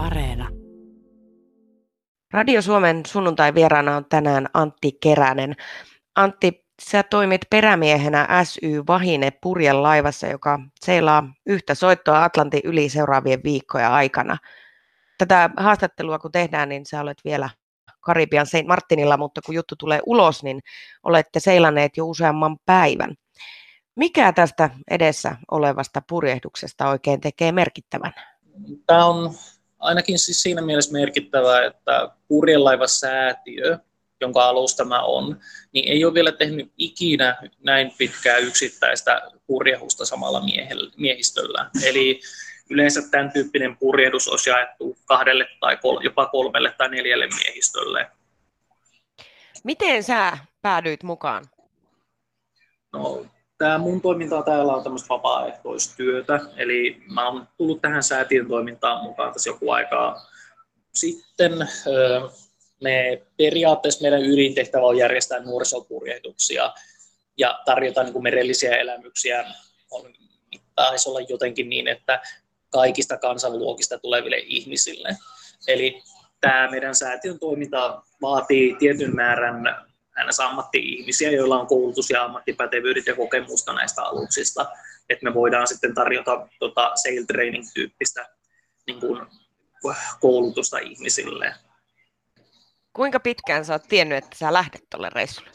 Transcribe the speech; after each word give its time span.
Areena. 0.00 0.48
Radio 2.32 2.62
Suomen 2.62 3.02
sunnuntai 3.06 3.54
vieraana 3.54 3.96
on 3.96 4.04
tänään 4.04 4.48
Antti 4.54 4.92
Keränen. 5.02 5.56
Antti, 6.16 6.66
sä 6.82 7.02
toimit 7.02 7.40
perämiehenä 7.50 8.44
SY 8.44 8.82
Vahine 8.88 9.30
purjen 9.42 9.82
laivassa, 9.82 10.26
joka 10.26 10.58
seilaa 10.80 11.32
yhtä 11.46 11.74
soittoa 11.74 12.24
Atlantin 12.24 12.60
yli 12.64 12.88
seuraavien 12.88 13.40
viikkojen 13.44 13.90
aikana. 13.90 14.36
Tätä 15.18 15.50
haastattelua 15.56 16.18
kun 16.18 16.32
tehdään, 16.32 16.68
niin 16.68 16.86
sä 16.86 17.00
olet 17.00 17.18
vielä 17.24 17.50
Karibian 18.00 18.46
St. 18.46 18.66
Martinilla, 18.66 19.16
mutta 19.16 19.40
kun 19.46 19.54
juttu 19.54 19.76
tulee 19.76 20.00
ulos, 20.06 20.42
niin 20.42 20.60
olette 21.02 21.40
seilanneet 21.40 21.96
jo 21.96 22.06
useamman 22.06 22.56
päivän. 22.66 23.14
Mikä 23.96 24.32
tästä 24.32 24.70
edessä 24.90 25.36
olevasta 25.50 26.02
purjehduksesta 26.08 26.88
oikein 26.88 27.20
tekee 27.20 27.52
merkittävän? 27.52 28.12
Tämä 28.86 29.04
on 29.04 29.34
ainakin 29.80 30.18
siis 30.18 30.42
siinä 30.42 30.62
mielessä 30.62 30.92
merkittävää, 30.92 31.64
että 31.64 32.10
purjelaivasäätiö, 32.28 33.78
jonka 34.20 34.48
alusta 34.48 34.84
tämä 34.84 35.02
on, 35.02 35.40
niin 35.72 35.88
ei 35.88 36.04
ole 36.04 36.14
vielä 36.14 36.32
tehnyt 36.32 36.72
ikinä 36.78 37.36
näin 37.58 37.92
pitkää 37.98 38.36
yksittäistä 38.36 39.30
purjehusta 39.46 40.04
samalla 40.04 40.42
miehistöllä. 40.96 41.70
Eli 41.84 42.20
yleensä 42.70 43.02
tämän 43.10 43.32
tyyppinen 43.32 43.76
purjehdus 43.76 44.28
olisi 44.28 44.50
jaettu 44.50 44.98
kahdelle 45.04 45.48
tai 45.60 45.76
kol, 45.76 46.00
jopa 46.00 46.26
kolmelle 46.26 46.74
tai 46.78 46.88
neljälle 46.88 47.28
miehistölle. 47.44 48.10
Miten 49.64 50.02
sä 50.02 50.38
päädyit 50.62 51.02
mukaan? 51.02 51.44
No, 52.92 53.26
tämä 53.60 53.78
mun 53.78 54.00
toiminta 54.00 54.42
täällä 54.42 54.74
on 54.74 54.82
tämmöistä 54.82 55.08
vapaaehtoistyötä, 55.08 56.40
eli 56.56 57.02
mä 57.06 57.28
oon 57.28 57.48
tullut 57.56 57.80
tähän 57.80 58.02
säätiön 58.02 58.48
toimintaan 58.48 59.02
mukaan 59.02 59.32
tässä 59.32 59.50
joku 59.50 59.70
aikaa 59.70 60.26
sitten. 60.94 61.52
Me 62.82 63.22
periaatteessa 63.36 64.02
meidän 64.02 64.22
ydintehtävä 64.22 64.86
on 64.86 64.96
järjestää 64.96 65.40
nuorisopurjehduksia 65.40 66.72
ja 67.38 67.60
tarjota 67.64 68.02
niin 68.02 68.12
kuin 68.12 68.22
merellisiä 68.22 68.76
elämyksiä. 68.76 69.44
On, 69.90 70.14
taisi 70.74 71.08
olla 71.08 71.20
jotenkin 71.20 71.68
niin, 71.68 71.88
että 71.88 72.20
kaikista 72.70 73.16
kansanluokista 73.16 73.98
tuleville 73.98 74.38
ihmisille. 74.38 75.16
Eli 75.68 76.02
tämä 76.40 76.70
meidän 76.70 76.94
säätiön 76.94 77.38
toiminta 77.38 78.02
vaatii 78.22 78.76
tietyn 78.78 79.16
määrän 79.16 79.89
ns. 80.28 80.40
ammatti-ihmisiä, 80.40 81.30
joilla 81.30 81.60
on 81.60 81.66
koulutus 81.66 82.10
ja 82.10 82.24
ammattipätevyydet 82.24 83.06
ja 83.06 83.16
kokemusta 83.16 83.72
näistä 83.72 84.02
aluksista, 84.02 84.66
että 85.08 85.24
me 85.24 85.34
voidaan 85.34 85.66
sitten 85.66 85.94
tarjota 85.94 86.48
tota 86.58 86.92
sail 86.94 87.24
training-tyyppistä 87.24 88.28
niin 88.86 89.00
kuin, 89.00 89.26
koulutusta 90.20 90.78
ihmisille. 90.78 91.54
Kuinka 92.92 93.20
pitkään 93.20 93.64
sä 93.64 93.72
oot 93.72 93.88
tiennyt, 93.88 94.18
että 94.18 94.38
sä 94.38 94.52
lähdet 94.52 94.84
tuolle 94.90 95.10
reissulle? 95.10 95.50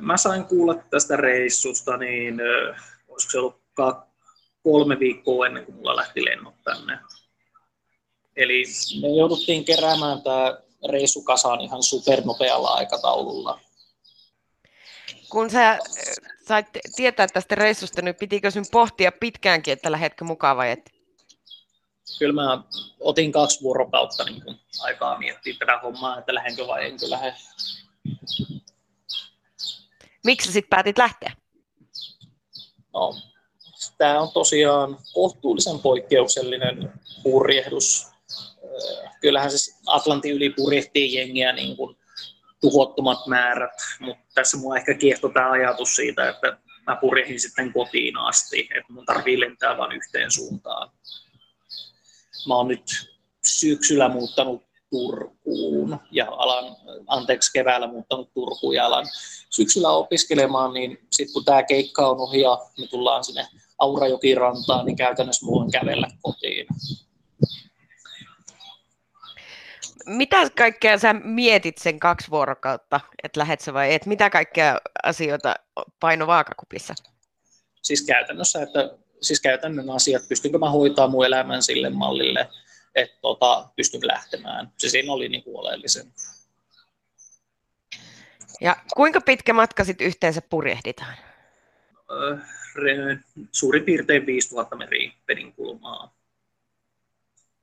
Mä 0.00 0.16
sain 0.16 0.44
kuulla 0.44 0.74
tästä 0.74 1.16
reissusta, 1.16 1.96
niin 1.96 2.40
olisiko 3.08 3.30
se 3.30 3.38
ollut 3.38 3.62
kolme 4.62 4.98
viikkoa 4.98 5.46
ennen 5.46 5.64
kuin 5.64 5.74
mulla 5.74 5.96
lähti 5.96 6.24
lennot 6.24 6.54
tänne. 6.64 6.98
Eli 8.36 8.64
me 9.00 9.08
jouduttiin 9.08 9.64
keräämään 9.64 10.22
tämä 10.22 10.58
reissu 10.88 11.22
kasaan 11.22 11.60
ihan 11.60 11.82
supernopealla 11.82 12.68
aikataululla. 12.68 13.60
Kun 15.28 15.50
sä 15.50 15.78
sait 16.48 16.66
tietää 16.96 17.26
tästä 17.26 17.54
reissusta, 17.54 18.02
niin 18.02 18.14
pitikö 18.14 18.50
sinun 18.50 18.66
pohtia 18.72 19.12
pitkäänkin, 19.12 19.72
että 19.72 19.92
lähetkö 19.92 20.24
mukaan 20.24 20.56
vai 20.56 20.70
et? 20.70 20.90
Kyllä 22.18 22.32
mä 22.32 22.62
otin 23.00 23.32
kaksi 23.32 23.62
vuorokautta 23.62 24.24
niin 24.24 24.42
kuin 24.42 24.60
aikaa 24.80 25.18
miettiä 25.18 25.54
tätä 25.58 25.78
hommaa, 25.78 26.18
että 26.18 26.34
lähdenkö 26.34 26.66
vai 26.66 26.86
enkö 26.86 27.10
lähde. 27.10 27.34
Miksi 30.24 30.52
sitten 30.52 30.70
päätit 30.70 30.98
lähteä? 30.98 31.32
No, 32.94 33.14
tämä 33.98 34.20
on 34.20 34.32
tosiaan 34.32 34.98
kohtuullisen 35.14 35.78
poikkeuksellinen 35.78 36.92
purjehdus. 37.22 38.09
Kyllähän 39.20 39.50
se 39.50 39.72
Atlantin 39.86 40.32
yli 40.32 40.50
purjehtii 40.50 41.14
jengiä 41.14 41.52
niin 41.52 41.76
kuin 41.76 41.96
tuhottomat 42.60 43.26
määrät, 43.26 43.76
mutta 44.00 44.24
tässä 44.34 44.56
mua 44.56 44.76
ehkä 44.76 44.94
kiehto 44.94 45.28
tämä 45.28 45.50
ajatus 45.50 45.96
siitä, 45.96 46.28
että 46.28 46.58
mä 46.86 46.96
purjehin 46.96 47.40
sitten 47.40 47.72
kotiin 47.72 48.16
asti, 48.16 48.60
että 48.60 48.92
mun 48.92 49.06
tarvii 49.06 49.40
lentää 49.40 49.78
vain 49.78 49.92
yhteen 49.92 50.30
suuntaan. 50.30 50.90
Mä 52.48 52.54
oon 52.54 52.68
nyt 52.68 52.84
syksyllä 53.44 54.08
muuttanut 54.08 54.62
Turkuun 54.90 56.00
ja 56.10 56.26
alan, 56.30 56.76
anteeksi 57.06 57.52
keväällä 57.52 57.86
muuttanut 57.86 58.32
Turkuun 58.34 58.74
ja 58.74 58.86
alan 58.86 59.06
syksyllä 59.50 59.90
opiskelemaan, 59.90 60.72
niin 60.74 60.98
sitten 61.12 61.32
kun 61.32 61.44
tämä 61.44 61.62
keikka 61.62 62.08
on 62.08 62.20
ohi 62.20 62.40
ja 62.40 62.58
me 62.78 62.86
tullaan 62.86 63.24
sinne 63.24 63.46
Aurajokin 63.78 64.36
rantaan, 64.36 64.86
niin 64.86 64.96
käytännössä 64.96 65.46
voin 65.46 65.70
kävellä 65.70 66.08
kotiin. 66.22 66.49
Mitä 70.10 70.50
kaikkea 70.56 70.98
sä 70.98 71.12
mietit 71.12 71.78
sen 71.78 72.00
kaksi 72.00 72.30
vuorokautta, 72.30 73.00
että 73.22 73.40
lähet 73.40 73.60
sä 73.60 73.74
vai 73.74 73.94
et? 73.94 74.06
Mitä 74.06 74.30
kaikkea 74.30 74.78
asioita 75.02 75.54
paino 76.00 76.26
vaakakupissa? 76.26 76.94
Siis 77.82 78.02
käytännössä, 78.02 78.62
että 78.62 78.90
siis 79.20 79.40
käytännön 79.40 79.90
asiat, 79.90 80.28
pystynkö 80.28 80.58
mä 80.58 80.70
hoitaa 80.70 81.08
mun 81.08 81.26
elämän 81.26 81.62
sille 81.62 81.90
mallille, 81.90 82.48
että 82.94 83.18
tota, 83.20 83.68
pystyn 83.76 84.06
lähtemään. 84.06 84.72
Se 84.78 84.88
siinä 84.88 85.12
oli 85.12 85.28
niin 85.28 85.42
oleellisen. 85.46 86.12
Ja 88.60 88.76
kuinka 88.94 89.20
pitkä 89.20 89.52
matka 89.52 89.84
sitten 89.84 90.06
yhteensä 90.06 90.42
purjehditaan? 90.42 91.14
suurin 93.52 93.84
piirtein 93.84 94.26
5000 94.26 94.76
metriä 94.76 95.12
kulmaa. 95.56 96.14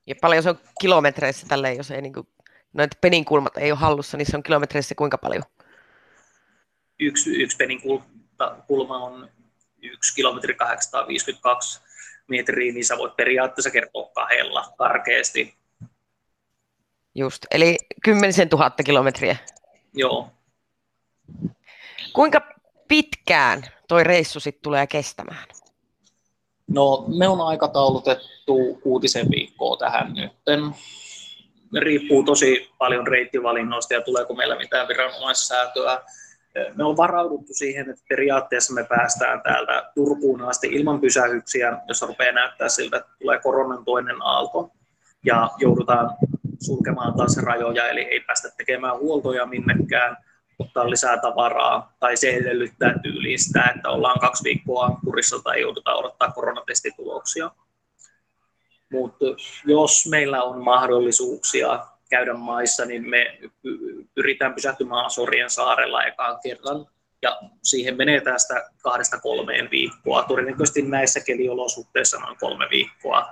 Ja 0.08 0.16
paljon 0.22 0.44
se 0.44 0.50
on 0.50 0.60
kilometreissä 0.82 1.48
tälleen, 1.48 1.78
jos 1.78 1.92
ei 1.92 2.02
niin 2.02 2.14
kuin, 2.14 2.28
noita 2.78 2.98
kulmat 3.26 3.58
ei 3.58 3.72
ole 3.72 3.80
hallussa, 3.80 4.18
niin 4.18 4.26
se 4.26 4.38
on 4.38 4.44
kilometreissä 4.44 4.96
kuinka 4.96 5.18
paljon? 5.18 5.44
Yksi, 7.00 7.42
yksi 7.44 7.58
kulma 8.68 8.98
on 8.98 9.30
1 9.82 10.16
kilometri 10.16 10.54
852 10.54 11.82
metriä, 12.28 12.74
niin 12.74 12.86
sä 12.86 12.98
voit 12.98 13.16
periaatteessa 13.16 13.72
kertoa 13.72 14.10
kahdella 14.16 14.74
karkeasti. 14.78 15.56
Just, 17.16 17.46
eli 17.52 17.78
kymmenisen 18.04 18.50
tuhatta 18.50 18.84
kilometriä. 18.84 19.38
Joo. 19.94 20.32
Kuinka 22.14 22.42
pitkään 22.88 23.64
toi 23.88 24.04
reissu 24.04 24.40
sitten 24.40 24.64
tulee 24.64 24.88
kestämään? 24.88 25.48
No, 26.68 27.06
me 27.18 27.28
on 27.28 27.42
aikataulutettu 27.42 28.80
kuutisen 28.84 29.32
viikkoa 29.32 29.78
tähän 29.78 30.14
nyt. 30.14 30.32
Riippuu 31.74 32.24
tosi 32.24 32.70
paljon 32.78 33.08
reittivalinnoista 33.08 33.94
ja 33.94 34.02
tuleeko 34.02 34.34
meillä 34.34 34.58
mitään 34.58 34.88
viranomaissäätöä. 34.88 36.02
Me 36.76 36.84
on 36.84 36.98
varauduttu 36.98 37.54
siihen, 37.54 37.90
että 37.90 38.04
periaatteessa 38.10 38.74
me 38.74 38.84
päästään 38.84 39.42
täältä 39.42 39.92
Turkuun 39.96 40.42
asti 40.42 40.68
ilman 40.68 41.02
pysähyksiä, 41.02 41.78
jos 41.88 42.02
rupeaa 42.02 42.32
näyttää 42.32 42.70
siltä, 42.70 42.98
että 42.98 43.10
tulee 43.20 43.40
koronan 43.40 43.86
toinen 43.86 44.22
aalto 44.22 44.72
ja 45.26 45.50
joudutaan 45.58 46.10
sulkemaan 46.62 47.14
taas 47.18 47.38
rajoja, 47.38 47.90
eli 47.90 48.02
ei 48.02 48.20
päästä 48.20 48.50
tekemään 48.58 49.00
huoltoja 49.00 49.46
minnekään 49.46 50.18
ottaa 50.60 50.90
lisää 50.90 51.18
tavaraa, 51.18 51.96
tai 52.00 52.18
se 52.18 52.30
edellyttää 52.30 53.00
tyyliin 53.04 53.40
sitä, 53.40 53.74
että 53.76 53.90
ollaan 53.90 54.20
kaksi 54.20 54.44
viikkoa 54.44 54.86
ankkurissa 54.86 55.40
tai 55.44 55.62
joudutaan 55.62 55.98
odottaa 55.98 56.32
koronatestituloksia. 56.32 57.52
Mutta 58.92 59.26
jos 59.66 60.08
meillä 60.10 60.44
on 60.44 60.64
mahdollisuuksia 60.64 61.86
käydä 62.10 62.34
maissa, 62.34 62.86
niin 62.86 63.10
me 63.10 63.40
pyritään 64.16 64.54
pysähtymään 64.54 65.06
Asorien 65.06 65.50
saarella 65.50 66.04
ekaan 66.04 66.40
kerran, 66.44 66.86
ja 67.22 67.40
siihen 67.64 67.98
menee 67.98 68.22
tästä 68.22 68.70
kahdesta 68.84 69.20
kolmeen 69.20 69.70
viikkoa. 69.72 70.24
Todennäköisesti 70.24 70.82
näissä 70.82 71.20
keliolosuhteissa 71.20 72.20
noin 72.20 72.38
kolme 72.38 72.68
viikkoa 72.70 73.28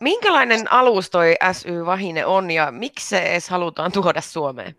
Minkälainen 0.00 0.72
alus 0.72 1.10
toi 1.10 1.34
SY 1.52 1.86
Vahine 1.86 2.26
on 2.26 2.50
ja 2.50 2.70
miksi 2.70 3.08
se 3.08 3.18
edes 3.18 3.48
halutaan 3.48 3.92
tuoda 3.92 4.20
Suomeen? 4.20 4.76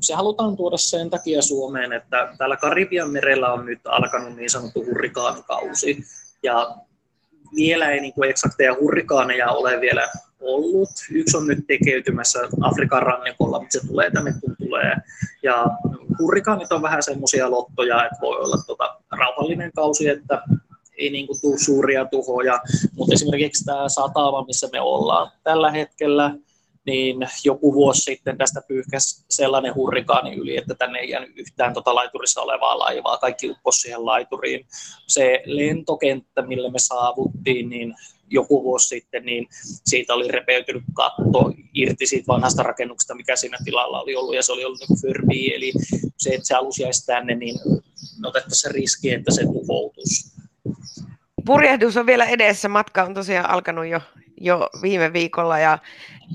Se 0.00 0.14
halutaan 0.14 0.56
tuoda 0.56 0.76
sen 0.76 1.10
takia 1.10 1.42
Suomeen, 1.42 1.92
että 1.92 2.34
täällä 2.38 2.56
Karibian 2.56 3.10
merellä 3.10 3.52
on 3.52 3.66
nyt 3.66 3.80
alkanut 3.84 4.36
niin 4.36 4.50
sanottu 4.50 4.84
hurrikaanikausi. 4.84 6.04
Ja 6.42 6.76
vielä 7.56 7.90
ei 7.90 8.00
niin 8.00 8.12
kuin 8.12 8.30
eksakteja 8.30 8.76
hurrikaaneja 8.80 9.50
ole 9.50 9.80
vielä 9.80 10.08
ollut. 10.40 10.90
Yksi 11.10 11.36
on 11.36 11.46
nyt 11.46 11.66
tekeytymässä 11.66 12.38
Afrikan 12.60 13.02
rannikolla, 13.02 13.60
mutta 13.60 13.78
se 13.80 13.86
tulee 13.86 14.10
tänne 14.10 14.34
kun 14.40 14.56
tulee. 14.58 14.96
Ja 15.42 15.66
hurrikaanit 16.18 16.72
on 16.72 16.82
vähän 16.82 17.02
semmoisia 17.02 17.50
lottoja, 17.50 18.04
että 18.04 18.18
voi 18.20 18.36
olla 18.36 18.56
tota 18.66 18.96
rauhallinen 19.10 19.72
kausi, 19.72 20.08
että 20.08 20.42
ei 20.98 21.10
niin 21.10 21.26
kuin 21.26 21.40
tule 21.40 21.58
suuria 21.58 22.04
tuhoja, 22.04 22.60
mutta 22.96 23.14
esimerkiksi 23.14 23.64
tämä 23.64 23.88
satama, 23.88 24.44
missä 24.46 24.68
me 24.72 24.80
ollaan 24.80 25.32
tällä 25.42 25.70
hetkellä, 25.70 26.34
niin 26.88 27.28
joku 27.44 27.74
vuosi 27.74 28.00
sitten 28.00 28.38
tästä 28.38 28.62
pyyhkäsi 28.68 29.24
sellainen 29.30 29.74
hurrikaani 29.74 30.34
yli, 30.34 30.56
että 30.56 30.74
tänne 30.74 30.98
ei 30.98 31.10
jäänyt 31.10 31.30
yhtään 31.36 31.74
tota 31.74 31.94
laiturissa 31.94 32.42
olevaa 32.42 32.78
laivaa, 32.78 33.18
kaikki 33.18 33.50
upposi 33.50 33.80
siihen 33.80 34.06
laituriin. 34.06 34.66
Se 35.06 35.42
lentokenttä, 35.46 36.42
millä 36.42 36.70
me 36.70 36.78
saavuttiin, 36.78 37.68
niin 37.68 37.94
joku 38.30 38.64
vuosi 38.64 38.88
sitten, 38.88 39.24
niin 39.24 39.46
siitä 39.84 40.14
oli 40.14 40.28
repeytynyt 40.28 40.82
katto 40.94 41.52
irti 41.74 42.06
siitä 42.06 42.26
vanhasta 42.26 42.62
rakennuksesta, 42.62 43.14
mikä 43.14 43.36
siinä 43.36 43.58
tilalla 43.64 44.00
oli 44.00 44.16
ollut, 44.16 44.34
ja 44.34 44.42
se 44.42 44.52
oli 44.52 44.64
ollut 44.64 44.80
niin 44.88 45.00
förbi, 45.00 45.54
eli 45.54 45.72
se, 46.18 46.30
että 46.30 46.46
se 46.46 46.54
alus 46.54 46.78
jäisi 46.78 47.06
tänne, 47.06 47.34
niin 47.34 47.54
me 48.20 48.28
otettaisiin 48.28 48.74
riski, 48.74 49.12
että 49.12 49.32
se 49.32 49.42
tuhoutuisi. 49.42 50.38
Purjehdus 51.46 51.96
on 51.96 52.06
vielä 52.06 52.24
edessä, 52.24 52.68
matka 52.68 53.02
on 53.02 53.14
tosiaan 53.14 53.50
alkanut 53.50 53.86
jo, 53.86 54.00
jo 54.40 54.68
viime 54.82 55.12
viikolla, 55.12 55.58
ja 55.58 55.78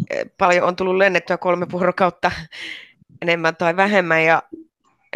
e, 0.10 0.24
paljon 0.38 0.68
on 0.68 0.76
tullut 0.76 0.96
lennettyä 0.96 1.38
kolme 1.38 1.66
vuorokautta 1.72 2.32
enemmän 3.22 3.56
tai 3.56 3.76
vähemmän, 3.76 4.24
ja 4.24 4.44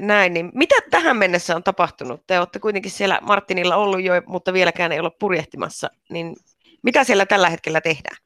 näin, 0.01 0.33
niin 0.33 0.51
mitä 0.53 0.75
tähän 0.91 1.17
mennessä 1.17 1.55
on 1.55 1.63
tapahtunut? 1.63 2.21
Te 2.27 2.39
olette 2.39 2.59
kuitenkin 2.59 2.91
siellä 2.91 3.19
Martinilla 3.21 3.75
ollut 3.75 4.03
jo, 4.03 4.13
mutta 4.25 4.53
vieläkään 4.53 4.91
ei 4.91 4.99
ole 4.99 5.11
purjehtimassa, 5.19 5.89
niin 6.09 6.35
mitä 6.81 7.03
siellä 7.03 7.25
tällä 7.25 7.49
hetkellä 7.49 7.81
tehdään? 7.81 8.17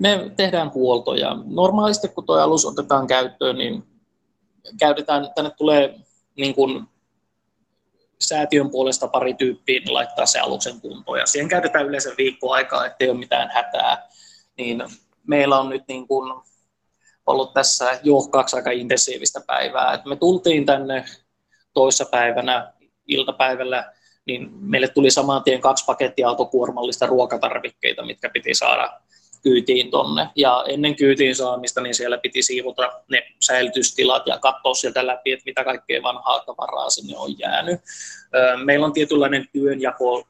Me 0.00 0.30
tehdään 0.36 0.74
huoltoja. 0.74 1.36
Normaalisti 1.44 2.08
kun 2.08 2.26
tuo 2.26 2.36
alus 2.36 2.66
otetaan 2.66 3.06
käyttöön, 3.06 3.58
niin 3.58 3.82
käytetään, 4.78 5.28
tänne 5.34 5.50
tulee 5.50 5.94
niin 6.36 6.54
kuin 6.54 6.86
säätiön 8.20 8.70
puolesta 8.70 9.08
pari 9.08 9.34
tyyppiä 9.34 9.80
niin 9.80 9.94
laittaa 9.94 10.26
se 10.26 10.38
aluksen 10.38 10.80
kuntoon. 10.80 11.18
Ja 11.18 11.26
siihen 11.26 11.48
käytetään 11.48 11.86
yleensä 11.86 12.10
viikko 12.18 12.52
aikaa, 12.52 12.86
ettei 12.86 13.10
ole 13.10 13.18
mitään 13.18 13.50
hätää. 13.54 14.08
Niin 14.56 14.82
meillä 15.26 15.58
on 15.58 15.68
nyt 15.68 15.82
niin 15.88 16.08
kuin 16.08 16.42
ollut 17.26 17.54
tässä 17.54 18.00
jo 18.02 18.20
kaksi 18.30 18.56
aika 18.56 18.70
intensiivistä 18.70 19.40
päivää. 19.46 19.94
Et 19.94 20.04
me 20.04 20.16
tultiin 20.16 20.66
tänne 20.66 21.04
toissa 21.72 22.04
päivänä 22.04 22.72
iltapäivällä 23.06 23.92
niin 24.26 24.48
meille 24.52 24.88
tuli 24.88 25.10
saman 25.10 25.42
tien 25.42 25.60
kaksi 25.60 25.84
pakettia 25.84 26.28
autokuormallista 26.28 27.06
ruokatarvikkeita, 27.06 28.04
mitkä 28.04 28.30
piti 28.30 28.54
saada 28.54 29.00
kyytiin 29.42 29.90
tonne. 29.90 30.28
Ja 30.36 30.64
ennen 30.68 30.96
kyytiin 30.96 31.36
saamista, 31.36 31.80
niin 31.80 31.94
siellä 31.94 32.18
piti 32.18 32.42
siivota 32.42 32.92
ne 33.10 33.22
säilytystilat 33.40 34.26
ja 34.26 34.38
katsoa 34.38 34.74
sieltä 34.74 35.06
läpi, 35.06 35.32
että 35.32 35.44
mitä 35.46 35.64
kaikkea 35.64 36.02
vanhaa 36.02 36.40
tavaraa 36.40 36.90
sinne 36.90 37.18
on 37.18 37.38
jäänyt. 37.38 37.80
Meillä 38.64 38.86
on 38.86 38.92
tietynlainen 38.92 39.48
työnjako 39.52 40.24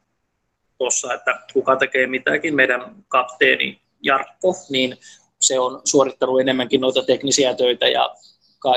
tuossa, 0.78 1.14
että 1.14 1.40
kuka 1.52 1.76
tekee 1.76 2.06
mitäkin. 2.06 2.54
Meidän 2.54 2.94
kapteeni 3.08 3.80
Jarkko, 4.02 4.54
niin 4.70 4.96
se 5.40 5.58
on 5.58 5.80
suorittanut 5.84 6.40
enemmänkin 6.40 6.80
noita 6.80 7.02
teknisiä 7.02 7.54
töitä 7.54 7.88
ja 7.88 8.14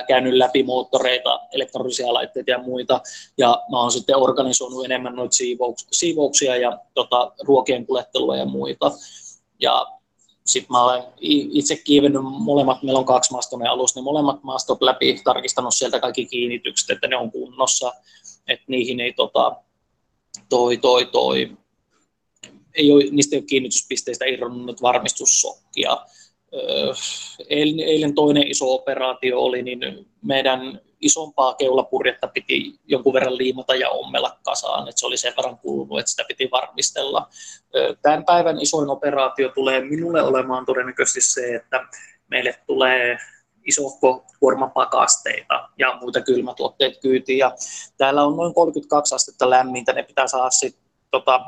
käynyt 0.08 0.34
läpi 0.34 0.64
moottoreita, 0.64 1.40
elektronisia 1.52 2.14
laitteita 2.14 2.52
ja 2.52 2.58
muita, 2.58 3.02
ja 3.38 3.64
mä 3.72 3.80
oon 3.80 3.92
sitten 3.92 4.18
organisoinut 4.18 4.86
enemmän 4.86 5.16
noita 5.16 5.36
siivouks- 5.36 5.88
siivouksia 5.92 6.56
ja 6.56 6.80
tota, 6.94 7.32
ruokien 7.44 7.86
kuljettelua 7.86 8.38
ja 8.38 8.46
muita. 8.46 8.92
Ja 9.60 9.86
sitten 10.46 10.72
mä 10.72 10.84
olen 10.84 11.04
itse 11.20 11.76
kiivennyt 11.76 12.22
molemmat, 12.24 12.84
meillä 12.84 13.00
on 13.00 13.06
kaksi 13.06 13.32
mastonen 13.32 13.70
alus, 13.70 13.96
niin 13.96 14.04
molemmat 14.04 14.44
mastot 14.44 14.82
läpi, 14.82 15.22
tarkistanut 15.24 15.74
sieltä 15.74 16.00
kaikki 16.00 16.26
kiinnitykset, 16.26 16.90
että 16.90 17.08
ne 17.08 17.18
on 17.18 17.32
kunnossa, 17.32 17.94
että 18.48 18.66
niihin 18.68 19.00
ei 19.00 19.14
tota, 19.14 19.56
toi, 20.50 20.78
toi, 20.78 21.06
toi, 21.06 21.58
ei 22.76 22.92
ole, 22.92 23.04
niistä 23.12 23.36
ei 23.36 23.40
ole 23.40 23.46
kiinnityspisteistä 23.46 24.26
irronnut 24.26 24.82
varmistussokkia, 24.82 25.98
eilen 27.50 28.16
toinen 28.16 28.48
iso 28.48 28.74
operaatio 28.74 29.40
oli, 29.40 29.64
niin 29.64 30.08
meidän 30.22 30.82
isompaa 31.02 31.54
keulapurjetta 31.54 32.28
piti 32.28 32.80
jonkun 32.86 33.14
verran 33.14 33.38
liimata 33.38 33.76
ja 33.76 33.90
ommella 33.90 34.38
kasaan, 34.44 34.88
että 34.88 35.00
se 35.00 35.06
oli 35.06 35.18
sen 35.18 35.34
verran 35.38 35.58
kulunut, 35.58 36.00
että 36.00 36.10
sitä 36.10 36.24
piti 36.28 36.50
varmistella. 36.52 37.28
Tämän 38.02 38.26
päivän 38.26 38.62
isoin 38.62 38.90
operaatio 38.90 39.50
tulee 39.50 39.82
minulle 39.82 40.22
olemaan 40.22 40.66
todennäköisesti 40.66 41.22
se, 41.22 41.56
että 41.56 41.86
meille 42.28 42.56
tulee 42.68 43.18
isohko 43.66 44.26
kuormapakasteita 44.40 45.70
ja 45.78 45.98
muita 46.02 46.22
kylmätuotteita 46.22 47.00
kyytiin. 47.00 47.38
Ja 47.38 47.52
täällä 47.98 48.24
on 48.24 48.38
noin 48.38 48.54
32 48.54 49.16
astetta 49.16 49.50
lämmintä, 49.50 49.94
ne 49.94 50.04
pitää 50.04 50.28
saada 50.28 50.50
sitten 50.50 50.84
tota, 51.12 51.40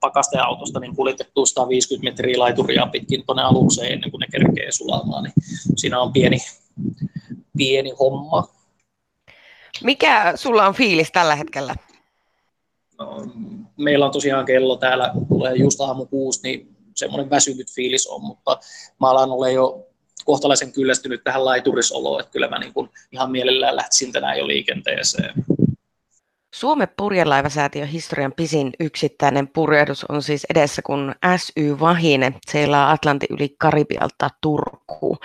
pakasteautosta 0.00 0.80
niin 0.80 0.96
kuljetettu 0.96 1.46
150 1.46 2.10
metriä 2.10 2.38
laituria 2.38 2.86
pitkin 2.86 3.26
tuonne 3.26 3.42
alukseen 3.42 3.92
ennen 3.92 4.10
kuin 4.10 4.20
ne 4.20 4.26
kerkee 4.32 4.72
sulamaan. 4.72 5.24
Niin 5.24 5.32
siinä 5.76 6.00
on 6.00 6.12
pieni, 6.12 6.38
pieni 7.56 7.90
homma. 7.90 8.48
Mikä 9.84 10.32
sulla 10.36 10.66
on 10.66 10.74
fiilis 10.74 11.12
tällä 11.12 11.36
hetkellä? 11.36 11.74
No, 12.98 13.26
meillä 13.76 14.06
on 14.06 14.12
tosiaan 14.12 14.46
kello 14.46 14.76
täällä, 14.76 15.12
tulee 15.28 15.54
just 15.54 15.80
aamu 15.80 16.06
kuusi, 16.06 16.40
niin 16.42 16.76
semmoinen 16.96 17.30
väsynyt 17.30 17.74
fiilis 17.74 18.06
on, 18.06 18.22
mutta 18.22 18.58
mä 19.00 19.10
alan 19.10 19.30
olla 19.30 19.48
jo 19.48 19.86
kohtalaisen 20.24 20.72
kyllästynyt 20.72 21.24
tähän 21.24 21.44
laiturisoloon, 21.44 22.20
että 22.20 22.32
kyllä 22.32 22.48
mä 22.48 22.58
niin 22.58 22.72
kuin 22.72 22.90
ihan 23.12 23.30
mielellään 23.30 23.76
lähtisin 23.76 24.12
tänään 24.12 24.38
jo 24.38 24.46
liikenteeseen. 24.46 25.34
Suomen 26.54 26.88
purjelaivasäätiön 26.96 27.88
historian 27.88 28.32
pisin 28.32 28.72
yksittäinen 28.80 29.48
purjehdus 29.48 30.04
on 30.04 30.22
siis 30.22 30.46
edessä, 30.50 30.82
kun 30.82 31.14
SY 31.36 31.80
Vahine 31.80 32.32
seilaa 32.46 32.90
Atlantin 32.90 33.28
yli 33.30 33.54
Karibialta 33.58 34.28
Turkuun. 34.40 35.18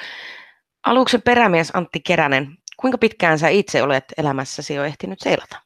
Aluksen 0.84 1.22
perämies 1.22 1.72
Antti 1.74 2.00
Keränen, 2.00 2.58
kuinka 2.78 2.98
pitkään 2.98 3.40
sä 3.40 3.50
itse 3.50 3.84
olet 3.84 4.06
elämässäsi 4.18 4.76
jo 4.76 4.84
ehtinyt 4.84 5.20
seilata? 5.20 5.62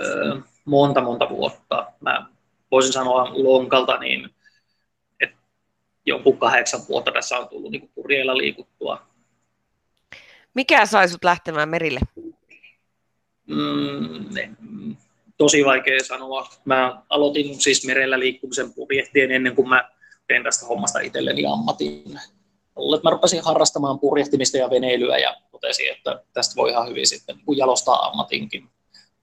Öö, 0.00 0.36
monta, 0.64 1.00
monta 1.00 1.28
vuotta. 1.28 1.92
Mä 2.00 2.26
voisin 2.70 2.92
sanoa 2.92 3.30
lonkalta, 3.32 3.98
niin 3.98 4.30
että 5.20 5.36
joku 6.06 6.32
kahdeksan 6.32 6.80
vuotta 6.88 7.12
tässä 7.12 7.38
on 7.38 7.48
tullut 7.48 7.70
niin 7.70 7.90
purjeilla 7.94 8.36
liikuttua. 8.36 9.02
Mikä 10.54 10.86
sai 10.86 11.08
sut 11.08 11.24
lähtemään 11.24 11.68
merille? 11.68 12.00
Mm, 13.46 14.96
tosi 15.36 15.64
vaikea 15.64 16.04
sanoa. 16.04 16.48
Mä 16.64 17.02
aloitin 17.08 17.60
siis 17.60 17.86
merellä 17.86 18.18
liikkumisen 18.18 18.72
purjehtien 18.74 19.30
ennen 19.30 19.54
kuin 19.54 19.68
mä 19.68 19.88
tein 20.26 20.42
tästä 20.42 20.66
hommasta 20.66 21.00
itselleni 21.00 21.46
ammatin. 21.46 22.20
Mä 23.04 23.10
rupesin 23.10 23.44
harrastamaan 23.44 23.98
purjehtimista 23.98 24.56
ja 24.56 24.70
veneilyä 24.70 25.18
ja 25.18 25.36
totesin, 25.50 25.92
että 25.92 26.22
tästä 26.32 26.56
voi 26.56 26.70
ihan 26.70 26.88
hyvin 26.88 27.06
sitten 27.06 27.36
niin 27.36 27.58
jalostaa 27.58 28.06
ammatinkin, 28.06 28.68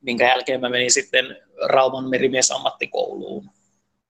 minkä 0.01 0.27
jälkeen 0.27 0.61
mä 0.61 0.69
menin 0.69 0.91
sitten 0.91 1.37
Rauman 1.67 2.09
merimiesammattikouluun. 2.09 3.49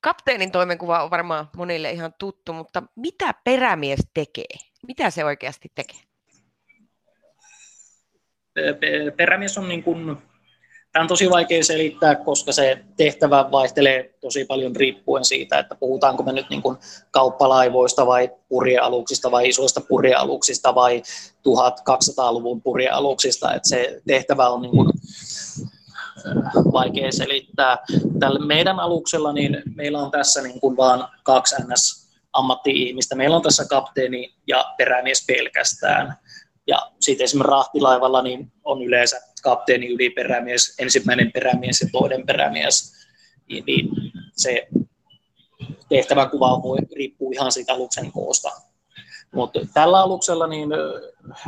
Kapteenin 0.01 0.51
toimenkuva 0.51 1.03
on 1.03 1.10
varmaan 1.10 1.50
monille 1.57 1.91
ihan 1.91 2.13
tuttu, 2.19 2.53
mutta 2.53 2.84
mitä 2.95 3.34
perämies 3.43 4.00
tekee? 4.13 4.55
Mitä 4.88 5.10
se 5.10 5.25
oikeasti 5.25 5.72
tekee? 5.75 6.09
Perämies 9.18 9.58
on 9.58 9.68
niin 9.68 9.84
kuin, 9.84 10.18
tämä 10.92 11.04
on 11.04 11.08
tosi 11.08 11.30
vaikea 11.30 11.63
selittää, 11.63 12.16
koska 12.16 12.51
se 12.51 12.78
tehtävä 12.98 13.51
vaihtelee 13.51 14.13
tosi 14.22 14.46
paljon 14.46 14.75
riippuen 14.75 15.25
siitä, 15.25 15.60
että 15.60 15.75
puhutaanko 15.75 16.24
me 16.24 16.32
nyt 16.32 16.50
niin 16.50 16.62
kuin 16.62 16.78
kauppalaivoista 17.12 18.06
vai 18.06 18.32
purjealuksista 18.50 19.32
vai 19.32 19.50
isoista 19.50 19.82
purjealuksista 19.82 20.75
vai 20.75 21.01
1200-luvun 21.50 22.62
purjealuksista, 22.62 23.54
että 23.54 23.70
se 23.70 24.01
tehtävä 24.08 24.50
on 24.50 24.62
niin 24.62 24.72
kuin 24.72 24.89
vaikea 26.72 27.12
selittää. 27.12 27.78
Tällä 28.20 28.39
meidän 28.46 28.80
aluksella 28.80 29.34
niin 29.34 29.63
meillä 29.75 30.00
on 30.00 30.12
tässä 30.12 30.42
niin 30.42 30.60
kuin 30.60 30.78
vaan 30.78 31.08
kaksi 31.24 31.56
NS 31.56 32.10
ammatti-ihmistä. 32.34 33.16
Meillä 33.16 33.36
on 33.36 33.42
tässä 33.42 33.66
kapteeni 33.66 34.34
ja 34.48 34.66
perämies 34.78 35.25
pelkästään. 35.28 36.18
Ja 36.69 36.91
sitten 36.99 37.23
esimerkiksi 37.23 37.51
rahtilaivalla 37.51 38.21
niin 38.21 38.51
on 38.63 38.81
yleensä 38.81 39.21
kapteeni, 39.43 39.88
yliperämies, 39.88 40.75
ensimmäinen 40.79 41.31
perämies 41.31 41.81
ja 41.81 41.88
toinen 41.91 42.25
perämies. 42.25 42.93
Niin, 43.49 43.63
niin 43.65 43.89
se 44.31 44.67
tehtäväkuva 45.89 46.63
voi 46.63 46.77
riippuu 46.95 47.31
ihan 47.31 47.51
siitä 47.51 47.73
aluksen 47.73 48.11
koosta. 48.11 48.49
Mutta 49.33 49.59
tällä 49.73 49.99
aluksella 49.99 50.47
niin 50.47 50.69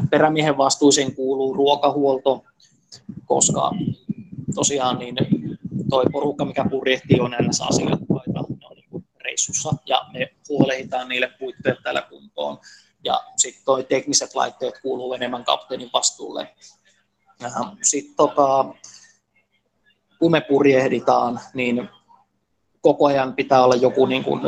perämiehen 0.10 0.58
vastuisiin 0.58 1.16
kuuluu 1.16 1.54
ruokahuolto, 1.54 2.44
koska 3.26 3.72
tosiaan 4.56 5.00
niin 5.00 5.16
toi 5.90 6.06
porukka, 6.12 6.46
mikä 6.46 6.66
purjehtii, 6.70 7.20
on 7.20 7.32
näissä 7.32 7.66
asiakkaita, 7.66 8.32
ne 8.34 8.40
on 8.40 8.76
niin 8.76 9.06
reissussa 9.24 9.70
ja 9.86 10.06
me 10.14 10.34
huolehditaan 10.50 11.10
niille 11.10 11.32
puitteet 11.40 11.78
täällä 11.84 12.02
kuntoon 12.02 12.58
ja 13.04 13.24
sitten 13.38 13.66
toi 13.66 13.84
tekniset 13.84 14.36
laitteet 14.36 14.82
kuuluu 14.82 15.14
enemmän 15.14 15.44
kapteenin 15.44 15.90
vastuulle. 15.94 16.56
Sitten 17.82 18.16
tota, 18.16 18.66
kun 20.20 20.32
me 20.32 20.42
purjehditaan, 20.42 21.40
niin 21.54 21.90
koko 22.82 23.06
ajan 23.06 23.34
pitää 23.34 23.64
olla 23.64 23.76
joku 23.76 24.06
niin 24.06 24.24
kuin 24.24 24.42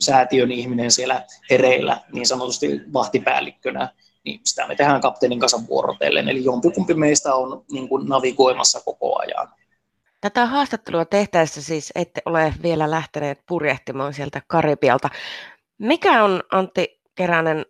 säätiön 0.00 0.52
ihminen 0.52 0.90
siellä 0.90 1.24
hereillä, 1.50 2.00
niin 2.12 2.26
sanotusti 2.26 2.80
vahtipäällikkönä, 2.92 3.88
niin 4.24 4.40
sitä 4.44 4.66
me 4.66 4.74
tehdään 4.74 5.00
kapteenin 5.00 5.40
kanssa 5.40 5.66
vuorotellen. 5.68 6.28
Eli 6.28 6.44
jompikumpi 6.44 6.94
meistä 6.94 7.34
on 7.34 7.64
niin 7.72 7.88
kuin 7.88 8.08
navigoimassa 8.08 8.80
koko 8.84 9.18
ajan. 9.18 9.48
Tätä 10.20 10.46
haastattelua 10.46 11.04
tehtäessä 11.04 11.62
siis 11.62 11.92
ette 11.94 12.22
ole 12.26 12.54
vielä 12.62 12.90
lähteneet 12.90 13.40
purjehtimaan 13.46 14.14
sieltä 14.14 14.42
Karibialta. 14.46 15.08
Mikä 15.78 16.24
on 16.24 16.42
Antti 16.52 17.00
Keränen 17.14 17.66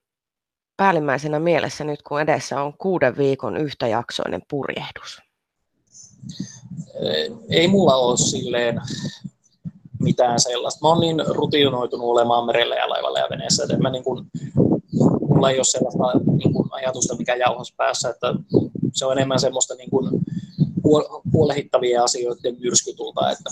päällimmäisenä 0.76 1.38
mielessä 1.38 1.84
nyt, 1.84 2.02
kun 2.02 2.20
edessä 2.20 2.62
on 2.62 2.74
kuuden 2.78 3.16
viikon 3.16 3.56
yhtäjaksoinen 3.56 4.42
purjehdus? 4.50 5.22
Ei 7.50 7.68
mulla 7.68 7.96
ole 7.96 8.16
silleen 8.16 8.80
mitään 10.00 10.40
sellaista. 10.40 10.80
Mä 10.82 10.88
oon 10.88 11.00
niin 11.00 11.22
rutinoitunut 11.26 12.08
olemaan 12.08 12.46
merellä 12.46 12.74
ja 12.74 12.88
laivalla 12.88 13.18
ja 13.18 13.26
veneessä, 13.30 13.62
että 13.62 13.76
mä 13.76 13.90
niin 13.90 14.04
kuin, 14.04 14.26
mulla 15.20 15.50
ei 15.50 15.58
ole 15.58 15.64
sellaista 15.64 16.30
niin 16.36 16.52
kuin 16.52 16.68
ajatusta, 16.70 17.16
mikä 17.16 17.36
jauhas 17.36 17.74
päässä, 17.76 18.10
että 18.10 18.34
se 18.92 19.06
on 19.06 19.12
enemmän 19.12 19.40
semmoista 19.40 19.74
niin 19.74 19.90
kuin 19.90 20.10
huolehittavia 21.32 22.04
asioiden 22.04 22.56
myrskytulta, 22.60 23.30
että 23.30 23.50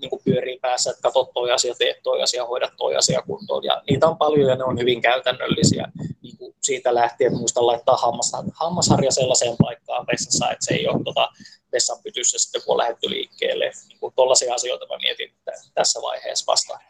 niin 0.00 0.10
kuin 0.10 0.22
pyörii 0.24 0.58
päässä, 0.58 0.90
että 0.90 1.02
katsot 1.02 1.32
toi 1.34 1.52
asia, 1.52 1.74
teet 1.78 2.02
toi 2.02 2.22
asia, 2.22 2.46
hoidat 2.46 2.72
toi 2.76 2.96
asia 2.96 3.22
kuntoon. 3.22 3.64
Ja 3.64 3.82
niitä 3.90 4.08
on 4.08 4.16
paljon 4.16 4.48
ja 4.48 4.56
ne 4.56 4.64
on 4.64 4.78
hyvin 4.78 5.00
käytännöllisiä. 5.00 5.92
Kuin 6.40 6.54
siitä 6.60 6.94
lähtien 6.94 7.36
muista 7.36 7.66
laittaa 7.66 7.96
hammas, 7.96 8.32
hammasharja 8.52 9.10
sellaiseen 9.10 9.56
paikkaan 9.62 10.06
vessassa, 10.12 10.50
että 10.50 10.64
se 10.64 10.74
ei 10.74 10.88
ole 10.88 11.04
tota, 11.04 11.28
vessan 11.72 11.98
pytyssä 12.02 12.38
sitten, 12.38 12.62
kun 12.64 12.72
on 12.72 12.78
lähdetty 12.78 13.10
liikkeelle. 13.10 13.72
Niin 13.88 14.12
tuollaisia 14.16 14.54
asioita 14.54 14.86
mä 14.86 14.96
mietin 15.02 15.32
tässä 15.74 16.02
vaiheessa 16.02 16.52
vastaan. 16.52 16.80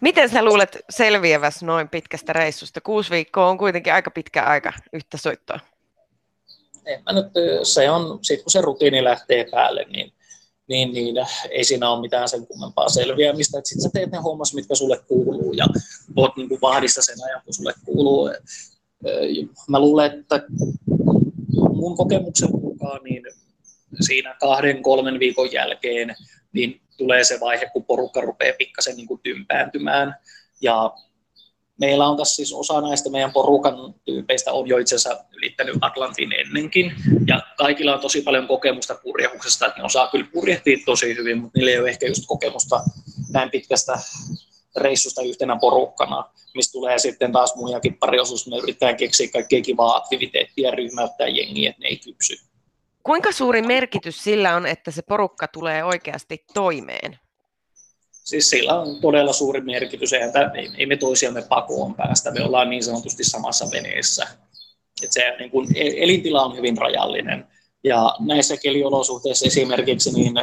Miten 0.00 0.28
sä 0.28 0.44
luulet 0.44 0.78
selviäväs 0.90 1.62
noin 1.62 1.88
pitkästä 1.88 2.32
reissusta? 2.32 2.80
Kuusi 2.80 3.10
viikkoa 3.10 3.48
on 3.48 3.58
kuitenkin 3.58 3.92
aika 3.92 4.10
pitkä 4.10 4.42
aika 4.42 4.72
yhtä 4.92 5.16
soittoa. 5.16 5.60
En 6.86 7.02
mä 7.02 7.12
nyt, 7.12 7.26
se 7.62 7.90
on, 7.90 8.18
sit 8.22 8.42
kun 8.42 8.50
se 8.50 8.60
rutiini 8.60 9.04
lähtee 9.04 9.46
päälle, 9.50 9.84
niin, 9.88 10.12
niin, 10.68 10.92
niin 10.92 11.16
ei 11.50 11.64
siinä 11.64 11.90
ole 11.90 12.00
mitään 12.00 12.28
sen 12.28 12.46
kummempaa 12.46 12.88
selviämistä. 12.88 13.60
Sitten 13.64 13.82
sä 13.82 13.90
teet 13.92 14.10
ne 14.10 14.18
hommas, 14.18 14.54
mitkä 14.54 14.74
sulle 14.74 15.00
kuuluu 15.08 15.52
ja 15.52 15.66
oot 16.16 16.36
niin 16.36 16.48
kuin 16.48 16.60
vahdissa 16.60 17.02
sen 17.02 17.16
ajan, 17.24 17.42
kun 17.44 17.54
sulle 17.54 17.74
kuuluu. 17.84 18.30
Mä 19.68 19.80
luulen, 19.80 20.20
että 20.20 20.42
mun 21.72 21.96
kokemuksen 21.96 22.50
mukaan 22.50 23.00
niin 23.04 23.22
siinä 24.00 24.36
kahden, 24.40 24.82
kolmen 24.82 25.18
viikon 25.18 25.52
jälkeen 25.52 26.16
niin 26.52 26.80
tulee 26.96 27.24
se 27.24 27.40
vaihe, 27.40 27.70
kun 27.72 27.84
porukka 27.84 28.20
rupeaa 28.20 28.56
pikkasen 28.58 28.96
niin 28.96 29.06
kuin 29.06 29.20
tympääntymään. 29.22 30.16
Ja 30.60 30.94
meillä 31.80 32.08
on 32.08 32.16
tässä 32.16 32.36
siis 32.36 32.52
osa 32.52 32.80
näistä 32.80 33.10
meidän 33.10 33.32
porukan 33.32 33.94
tyypeistä 34.04 34.52
on 34.52 34.66
jo 34.66 34.78
itse 34.78 34.94
asiassa 34.94 35.24
ylittänyt 35.32 35.76
Atlantin 35.80 36.32
ennenkin, 36.32 36.92
ja 37.26 37.40
kaikilla 37.56 37.94
on 37.94 38.00
tosi 38.00 38.22
paljon 38.22 38.46
kokemusta 38.46 38.94
purjehuksesta, 38.94 39.66
että 39.66 39.78
ne 39.78 39.84
osaa 39.84 40.08
kyllä 40.08 40.26
purjehtia 40.32 40.78
tosi 40.86 41.16
hyvin, 41.16 41.38
mutta 41.38 41.58
niillä 41.58 41.72
ei 41.72 41.78
ole 41.78 41.88
ehkä 41.88 42.06
just 42.06 42.22
kokemusta 42.26 42.80
näin 43.32 43.50
pitkästä 43.50 43.98
reissusta 44.76 45.22
yhtenä 45.22 45.56
porukkana, 45.60 46.24
mistä 46.54 46.72
tulee 46.72 46.98
sitten 46.98 47.32
taas 47.32 47.54
muillakin 47.56 47.98
pari 47.98 48.20
osuus, 48.20 48.46
me 48.46 48.56
yritetään 48.56 48.96
keksiä 48.96 49.28
kaikkea 49.32 49.60
kivaa 49.60 49.96
aktiviteettia 49.96 50.70
ryhmäyttää 50.70 51.28
jengiä, 51.28 51.70
että 51.70 51.82
ne 51.82 51.88
ei 51.88 51.96
kypsy. 51.96 52.36
Kuinka 53.02 53.32
suuri 53.32 53.62
merkitys 53.62 54.24
sillä 54.24 54.56
on, 54.56 54.66
että 54.66 54.90
se 54.90 55.02
porukka 55.02 55.48
tulee 55.48 55.84
oikeasti 55.84 56.44
toimeen? 56.54 57.18
Siis 58.12 58.50
sillä 58.50 58.80
on 58.80 59.00
todella 59.00 59.32
suuri 59.32 59.60
merkitys. 59.60 60.12
Eihän 60.12 60.32
tämä, 60.32 60.50
ei 60.78 60.86
me 60.86 60.96
toisiamme 60.96 61.42
pakoon 61.42 61.94
päästä. 61.94 62.30
Me 62.30 62.44
ollaan 62.44 62.70
niin 62.70 62.84
sanotusti 62.84 63.24
samassa 63.24 63.66
veneessä. 63.70 64.26
Et 65.02 65.12
se, 65.12 65.36
niin 65.38 65.50
kun, 65.50 65.66
e- 65.74 66.02
elintila 66.02 66.44
on 66.44 66.56
hyvin 66.56 66.78
rajallinen. 66.78 67.44
Ja 67.84 68.16
näissä 68.20 68.56
keliolosuhteissa 68.56 69.46
esimerkiksi 69.46 70.12
niin 70.12 70.34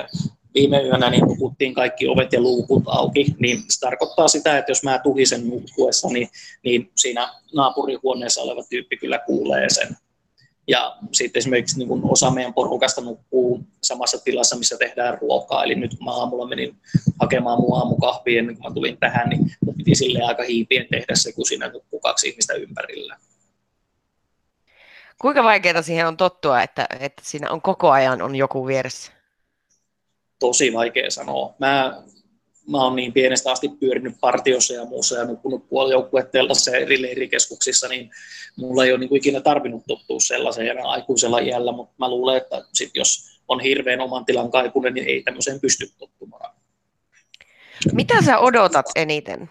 viime 0.53 0.81
yönä 0.83 1.09
niin 1.09 1.25
nukuttiin 1.25 1.73
kaikki 1.73 2.07
ovet 2.07 2.33
ja 2.33 2.41
luukut 2.41 2.83
auki, 2.85 3.25
niin 3.39 3.63
se 3.69 3.79
tarkoittaa 3.79 4.27
sitä, 4.27 4.57
että 4.57 4.71
jos 4.71 4.83
mä 4.83 4.99
tuhisen 4.99 5.49
nukkuessa, 5.49 6.07
niin, 6.07 6.29
niin 6.63 6.91
siinä 6.95 7.33
naapurihuoneessa 7.53 8.41
oleva 8.41 8.63
tyyppi 8.69 8.97
kyllä 8.97 9.19
kuulee 9.19 9.69
sen. 9.69 9.97
Ja 10.67 10.97
sitten 11.11 11.39
esimerkiksi 11.39 11.77
niin 11.79 12.03
osa 12.03 12.31
meidän 12.31 12.53
porukasta 12.53 13.01
nukkuu 13.01 13.63
samassa 13.83 14.17
tilassa, 14.23 14.57
missä 14.57 14.77
tehdään 14.77 15.17
ruokaa. 15.21 15.63
Eli 15.63 15.75
nyt 15.75 15.95
kun 15.97 16.05
mä 16.05 16.11
aamulla 16.11 16.47
menin 16.47 16.75
hakemaan 17.19 17.61
mun 17.61 17.77
aamukahvia 17.77 18.39
ennen 18.39 18.55
kuin 18.57 18.69
mä 18.69 18.73
tulin 18.73 18.97
tähän, 18.97 19.29
niin 19.29 19.51
piti 19.77 19.95
sille 19.95 20.21
aika 20.21 20.43
hiipien 20.43 20.87
tehdä 20.91 21.15
se, 21.15 21.31
kun 21.33 21.45
siinä 21.45 21.67
nukkuu 21.67 21.99
kaksi 21.99 22.29
ihmistä 22.29 22.53
ympärillä. 22.53 23.17
Kuinka 25.23 25.43
vaikeaa 25.43 25.81
siihen 25.81 26.07
on 26.07 26.17
tottua, 26.17 26.61
että, 26.61 26.87
että 26.99 27.21
siinä 27.25 27.51
on 27.51 27.61
koko 27.61 27.91
ajan 27.91 28.21
on 28.21 28.35
joku 28.35 28.67
vieressä? 28.67 29.11
Tosi 30.39 30.73
vaikea 30.73 31.11
sanoa. 31.11 31.53
Mä 31.59 32.03
mä 32.69 32.83
oon 32.83 32.95
niin 32.95 33.13
pienestä 33.13 33.51
asti 33.51 33.69
pyörinyt 33.69 34.15
partiossa 34.21 34.73
ja 34.73 34.85
muussa 34.85 35.15
ja 35.15 35.25
nukkunut 35.25 35.69
puolijoukkueteltassa 35.69 36.71
ja 36.71 36.77
eri 36.77 37.01
leirikeskuksissa, 37.01 37.87
niin 37.87 38.11
mulla 38.57 38.85
ei 38.85 38.91
ole 38.91 38.99
niin 38.99 39.09
kuin 39.09 39.17
ikinä 39.17 39.41
tarvinnut 39.41 39.83
tottua 39.87 40.19
sellaiseen 40.19 40.85
aikuisella 40.85 41.39
iällä, 41.39 41.71
mutta 41.71 41.95
mä 41.97 42.09
luulen, 42.09 42.37
että 42.37 42.65
sit 42.73 42.91
jos 42.95 43.39
on 43.47 43.59
hirveän 43.59 44.01
oman 44.01 44.25
tilan 44.25 44.51
kaikunen, 44.51 44.93
niin 44.93 45.07
ei 45.07 45.23
tämmöiseen 45.23 45.59
pysty 45.59 45.91
tottumaan. 45.97 46.55
Mitä 47.93 48.21
sä 48.21 48.39
odotat 48.39 48.85
eniten? 48.95 49.49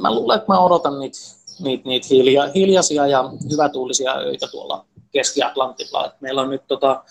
Mä 0.00 0.14
luulen, 0.14 0.38
että 0.38 0.52
mä 0.52 0.60
odotan 0.60 1.00
niitä, 1.00 1.18
niitä, 1.64 1.88
niitä 1.88 2.06
hilja, 2.10 2.50
hiljaisia 2.54 3.06
ja 3.06 3.30
hyvätuulisia 3.52 4.16
öitä 4.16 4.46
tuolla 4.48 4.86
Keski-Atlantilla. 5.12 6.12
Meillä 6.20 6.42
on 6.42 6.50
nyt 6.50 6.62
tota, 6.68 7.04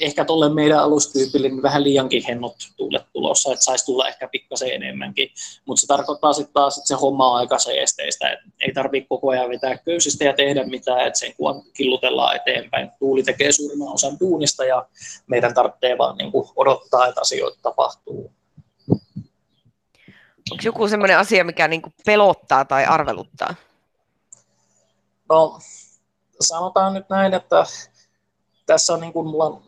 ehkä 0.00 0.24
tuolle 0.24 0.48
meidän 0.48 0.78
alustyypille 0.78 1.48
niin 1.48 1.62
vähän 1.62 1.84
liiankin 1.84 2.24
hennot 2.28 2.56
tuulet 2.76 3.02
tulossa, 3.12 3.52
että 3.52 3.64
saisi 3.64 3.84
tulla 3.84 4.08
ehkä 4.08 4.28
pikkasen 4.28 4.70
enemmänkin. 4.70 5.28
Mutta 5.66 5.80
se 5.80 5.86
tarkoittaa 5.86 6.32
sitten 6.32 6.54
taas, 6.54 6.78
että 6.78 6.88
se 6.88 6.94
homma 6.94 7.30
on 7.30 7.36
aika 7.36 7.58
seesteistä, 7.58 8.30
että 8.30 8.44
ei 8.60 8.72
tarvitse 8.72 9.06
koko 9.08 9.30
ajan 9.30 9.50
vetää 9.50 9.78
köysistä 9.78 10.24
ja 10.24 10.32
tehdä 10.32 10.64
mitään, 10.64 11.06
että 11.06 11.18
sen 11.18 11.34
kun 11.36 11.62
killutellaan 11.76 12.36
eteenpäin. 12.36 12.90
Tuuli 12.98 13.22
tekee 13.22 13.52
suurimman 13.52 13.94
osan 13.94 14.16
duunista 14.20 14.64
ja 14.64 14.86
meidän 15.26 15.54
tarvitsee 15.54 15.98
vaan 15.98 16.16
niin 16.16 16.32
kuin 16.32 16.48
odottaa, 16.56 17.06
että 17.06 17.20
asioita 17.20 17.58
tapahtuu. 17.62 18.32
Onko 20.50 20.62
joku 20.64 20.88
sellainen 20.88 21.18
asia, 21.18 21.44
mikä 21.44 21.68
niin 21.68 21.82
kuin 21.82 21.94
pelottaa 22.06 22.64
tai 22.64 22.84
arveluttaa? 22.84 23.54
No, 25.28 25.58
sanotaan 26.40 26.94
nyt 26.94 27.08
näin, 27.08 27.34
että 27.34 27.66
tässä 28.66 28.92
on 28.92 29.00
niin 29.00 29.12
kuin, 29.12 29.26
mulla 29.26 29.62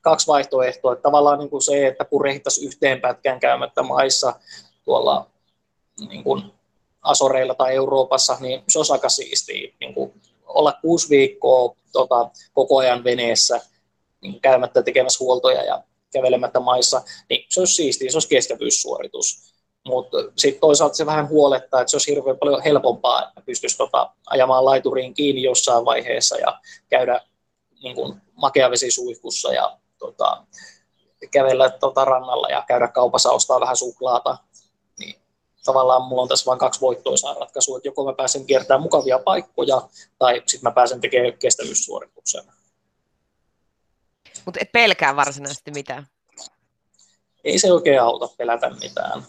kaksi 0.00 0.26
vaihtoehtoa. 0.26 0.92
Että 0.92 1.02
tavallaan 1.02 1.38
niin 1.38 1.50
kuin 1.50 1.62
se, 1.62 1.86
että 1.86 2.04
purehtaisi 2.04 2.66
yhteen 2.66 3.00
pätkään 3.00 3.40
käymättä 3.40 3.82
maissa 3.82 4.40
tuolla 4.84 5.26
niin 6.08 6.24
kuin 6.24 6.42
Asoreilla 7.02 7.54
tai 7.54 7.74
Euroopassa, 7.74 8.36
niin 8.40 8.62
se 8.68 8.78
olisi 8.78 8.92
aika 8.92 9.08
siistiä. 9.08 9.72
Niin 9.80 9.94
kuin 9.94 10.12
olla 10.46 10.72
kuusi 10.82 11.08
viikkoa 11.10 11.76
tota, 11.92 12.30
koko 12.52 12.78
ajan 12.78 13.04
veneessä 13.04 13.60
niin 14.20 14.40
käymättä 14.40 14.82
tekemässä 14.82 15.24
huoltoja 15.24 15.64
ja 15.64 15.82
kävelemättä 16.12 16.60
maissa, 16.60 17.02
niin 17.30 17.46
se 17.48 17.60
olisi 17.60 17.74
siistiä, 17.74 18.10
se 18.10 18.16
olisi 18.16 18.28
kestävyyssuoritus. 18.28 19.54
Mutta 19.86 20.18
sitten 20.36 20.60
toisaalta 20.60 20.94
se 20.94 21.06
vähän 21.06 21.28
huolettaa, 21.28 21.80
että 21.80 21.90
se 21.90 21.96
olisi 21.96 22.14
hirveän 22.14 22.38
paljon 22.38 22.62
helpompaa, 22.62 23.28
että 23.28 23.40
pystyisi 23.40 23.78
tota, 23.78 24.12
ajamaan 24.26 24.64
laituriin 24.64 25.14
kiinni 25.14 25.42
jossain 25.42 25.84
vaiheessa 25.84 26.36
ja 26.36 26.60
käydä 26.88 27.20
niin 27.82 27.94
kuin, 27.94 28.20
makeavesisuihkussa 28.34 29.52
ja 29.52 29.78
tota, 29.98 30.46
kävellä 31.30 31.70
tota 31.70 32.04
rannalla 32.04 32.48
ja 32.48 32.64
käydä 32.68 32.88
kaupassa 32.88 33.30
ostaa 33.30 33.60
vähän 33.60 33.76
suklaata, 33.76 34.38
niin 34.98 35.20
tavallaan 35.64 36.02
mulla 36.02 36.22
on 36.22 36.28
tässä 36.28 36.46
vain 36.46 36.58
kaksi 36.58 36.80
voittoisaa 36.80 37.34
ratkaisua, 37.34 37.76
että 37.76 37.88
joko 37.88 38.04
mä 38.04 38.12
pääsen 38.12 38.46
kiertämään 38.46 38.82
mukavia 38.82 39.18
paikkoja, 39.18 39.88
tai 40.18 40.42
sitten 40.46 40.68
mä 40.68 40.74
pääsen 40.74 41.00
tekemään 41.00 41.38
kestävyyssuorituksen. 41.38 42.44
Mutta 44.44 44.60
et 44.62 44.72
pelkää 44.72 45.16
varsinaisesti 45.16 45.70
mitään? 45.70 46.06
Ei 47.44 47.58
se 47.58 47.72
oikein 47.72 48.00
auta 48.00 48.28
pelätä 48.38 48.70
mitään. 48.70 49.22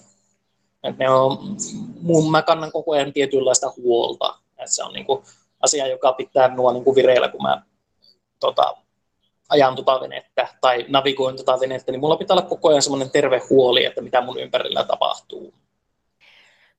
Et 0.83 0.97
ne 0.97 1.09
on, 1.09 1.37
mun, 2.01 2.31
mä 2.31 2.41
kannan 2.41 2.71
koko 2.71 2.91
ajan 2.91 3.13
tietynlaista 3.13 3.73
huolta. 3.77 4.39
Et 4.57 4.71
se 4.71 4.83
on 4.83 4.93
niinku 4.93 5.23
asia, 5.61 5.87
joka 5.87 6.13
pitää 6.13 6.49
minua 6.49 6.73
niinku 6.73 6.95
vireillä, 6.95 7.29
kun 7.29 7.41
mä 7.41 7.61
tota, 8.39 8.77
ajan 9.49 9.75
tota 9.75 9.99
venettä 10.01 10.47
tai 10.61 10.85
navigoin 10.87 11.35
tota 11.37 11.59
venettä, 11.59 11.91
niin 11.91 11.99
mulla 11.99 12.17
pitää 12.17 12.35
olla 12.35 12.49
koko 12.49 12.69
ajan 12.69 12.81
semmoinen 12.81 13.11
terve 13.11 13.41
huoli, 13.49 13.85
että 13.85 14.01
mitä 14.01 14.21
mun 14.21 14.39
ympärillä 14.39 14.83
tapahtuu. 14.83 15.53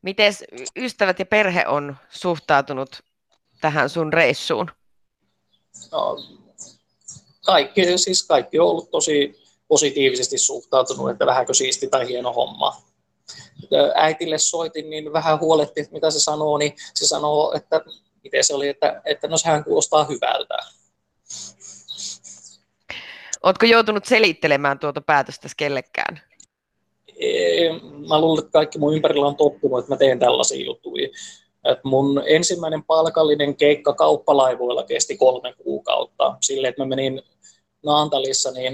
Miten 0.03 0.33
ystävät 0.77 1.19
ja 1.19 1.27
perhe 1.27 1.67
on 1.67 1.97
suhtautunut 2.11 3.03
tähän 3.61 3.91
sun 3.91 4.13
reissuun? 4.13 4.71
No, 5.93 6.17
kaikki, 7.47 7.99
siis 7.99 8.27
kaikki 8.27 8.59
on 8.59 8.69
ollut 8.69 8.91
tosi 8.91 9.41
positiivisesti 9.69 10.39
suhtautunut, 10.39 11.11
että 11.11 11.27
vähänkö 11.27 11.55
siisti 11.55 11.89
tai 11.89 12.09
hieno 12.09 12.33
homma. 12.33 12.90
Äitille 13.95 14.39
soitin, 14.39 14.91
niin 14.91 15.13
vähän 15.13 15.41
huoletti, 15.41 15.89
mitä 15.91 16.11
se 16.11 16.21
sanoo, 16.21 16.59
niin 16.59 16.73
se 16.95 17.07
sanoo, 17.07 17.53
että 17.57 17.81
miten 18.25 18.45
se 18.45 18.55
oli, 18.55 18.69
että, 18.69 19.03
että 19.05 19.29
no 19.29 19.39
sehän 19.39 19.65
kuulostaa 19.65 20.05
hyvältä. 20.05 20.59
Oletko 23.43 23.67
joutunut 23.67 24.05
selittelemään 24.05 24.79
tuota 24.79 25.01
päätöstä 25.01 25.49
kellekään? 25.57 26.21
Mä 28.09 28.21
luulen, 28.21 28.45
että 28.45 28.53
kaikki 28.53 28.79
mun 28.79 28.95
ympärillä 28.95 29.27
on 29.27 29.37
tottunut, 29.37 29.79
että 29.79 29.93
mä 29.93 29.97
teen 29.97 30.19
tällaisia 30.19 30.65
juttuja. 30.65 31.09
Et 31.65 31.79
mun 31.85 32.23
ensimmäinen 32.27 32.85
palkallinen 32.85 33.57
keikka 33.57 33.93
kauppalaivoilla 33.93 34.83
kesti 34.83 35.17
kolme 35.17 35.55
kuukautta. 35.63 36.37
Sille, 36.41 36.69
että 36.69 36.83
mä 36.83 36.87
menin 36.87 37.23
Naantalissa 37.85 38.51
niin 38.51 38.73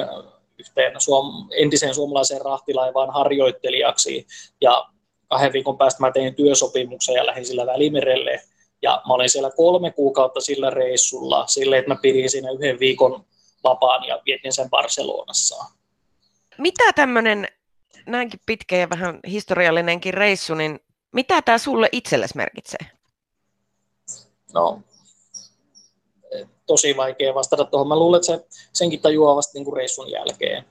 yhteen 0.58 0.92
suom- 1.00 1.48
entiseen 1.56 1.94
suomalaiseen 1.94 2.40
rahtilaivaan 2.40 3.10
harjoittelijaksi. 3.10 4.26
Ja 4.60 4.86
kahden 5.28 5.52
viikon 5.52 5.78
päästä 5.78 6.00
mä 6.00 6.12
tein 6.12 6.34
työsopimuksen 6.34 7.14
ja 7.14 7.26
lähdin 7.26 7.46
sillä 7.46 7.66
Välimerelle. 7.66 8.42
Ja 8.82 9.02
mä 9.08 9.14
olin 9.14 9.30
siellä 9.30 9.50
kolme 9.56 9.90
kuukautta 9.90 10.40
sillä 10.40 10.70
reissulla, 10.70 11.46
sille, 11.46 11.78
että 11.78 11.90
mä 11.90 11.98
pidin 12.02 12.30
siinä 12.30 12.50
yhden 12.50 12.80
viikon 12.80 13.24
vapaan 13.64 14.04
ja 14.04 14.22
vietin 14.26 14.52
sen 14.52 14.70
Barcelonassa. 14.70 15.64
Mitä 16.58 16.92
tämmöinen 16.92 17.48
näinkin 18.06 18.40
pitkä 18.46 18.76
ja 18.76 18.90
vähän 18.90 19.20
historiallinenkin 19.26 20.14
reissu, 20.14 20.54
niin 20.54 20.80
mitä 21.12 21.42
tämä 21.42 21.58
sulle 21.58 21.88
itsellesi 21.92 22.36
merkitsee? 22.36 22.86
No, 24.54 24.82
tosi 26.66 26.96
vaikea 26.96 27.34
vastata 27.34 27.64
tuohon. 27.64 27.88
Mä 27.88 27.96
luulen, 27.96 28.18
että 28.18 28.26
se, 28.26 28.46
senkin 28.72 29.00
tajuaa 29.00 29.36
vasta 29.36 29.52
niin 29.54 29.64
kuin 29.64 29.76
reissun 29.76 30.10
jälkeen. 30.10 30.64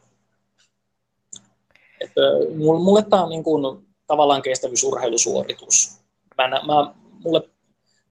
Että 2.02 2.22
mulle 2.58 3.04
tämä 3.10 3.24
on 3.24 3.30
niin 3.30 3.44
kuin, 3.44 3.88
tavallaan 4.08 4.42
kestävyysurheilusuoritus. 4.42 5.98
Mä, 6.38 6.48
mä, 6.48 6.94
mulle 7.24 7.50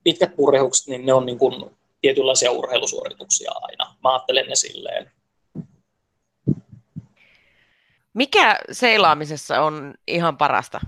pitkät 0.05 0.37
purjehukset, 0.37 0.87
niin 0.87 1.07
ne 1.07 1.13
on 1.13 1.27
niin 1.27 1.39
kuin 1.39 1.71
tietynlaisia 2.01 2.51
urheilusuorituksia 2.51 3.53
aina. 3.55 3.97
Mä 4.03 4.13
ajattelen 4.13 4.47
ne 4.47 4.55
silleen. 4.55 5.11
Mikä 8.15 8.59
seilaamisessa 8.73 9.63
on 9.63 9.95
ihan 10.07 10.39
parasta? 10.39 10.81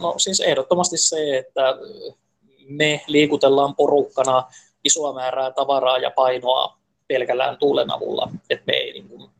No 0.00 0.14
siis 0.18 0.40
ehdottomasti 0.40 0.98
se, 0.98 1.38
että 1.38 1.76
me 2.68 3.04
liikutellaan 3.06 3.74
porukkana 3.74 4.44
isoa 4.84 5.12
määrää 5.12 5.50
tavaraa 5.50 5.98
ja 5.98 6.10
painoa 6.10 6.78
pelkällään 7.08 7.56
tuulen 7.58 7.90
avulla. 7.90 8.30
Että 8.50 8.64
me 8.66 8.72
ei 8.72 8.92
niin 8.92 9.08
kuin, 9.08 9.30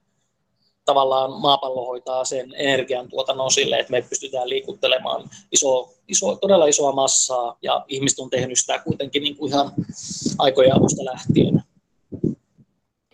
tavallaan 0.84 1.32
maapallo 1.32 1.86
hoitaa 1.86 2.24
sen 2.24 2.54
energiantuotannon 2.56 3.50
sille, 3.50 3.78
että 3.78 3.90
me 3.90 4.02
pystytään 4.02 4.48
liikuttelemaan 4.48 5.30
iso, 5.52 5.94
iso, 6.08 6.36
todella 6.36 6.66
isoa 6.66 6.92
massaa 6.92 7.56
ja 7.62 7.84
ihmiset 7.88 8.18
on 8.18 8.30
tehnyt 8.30 8.58
sitä 8.58 8.78
kuitenkin 8.78 9.22
niin 9.22 9.36
kuin 9.36 9.52
ihan 9.52 9.72
aikoja 10.38 10.74
alusta 10.74 11.04
lähtien. 11.04 11.62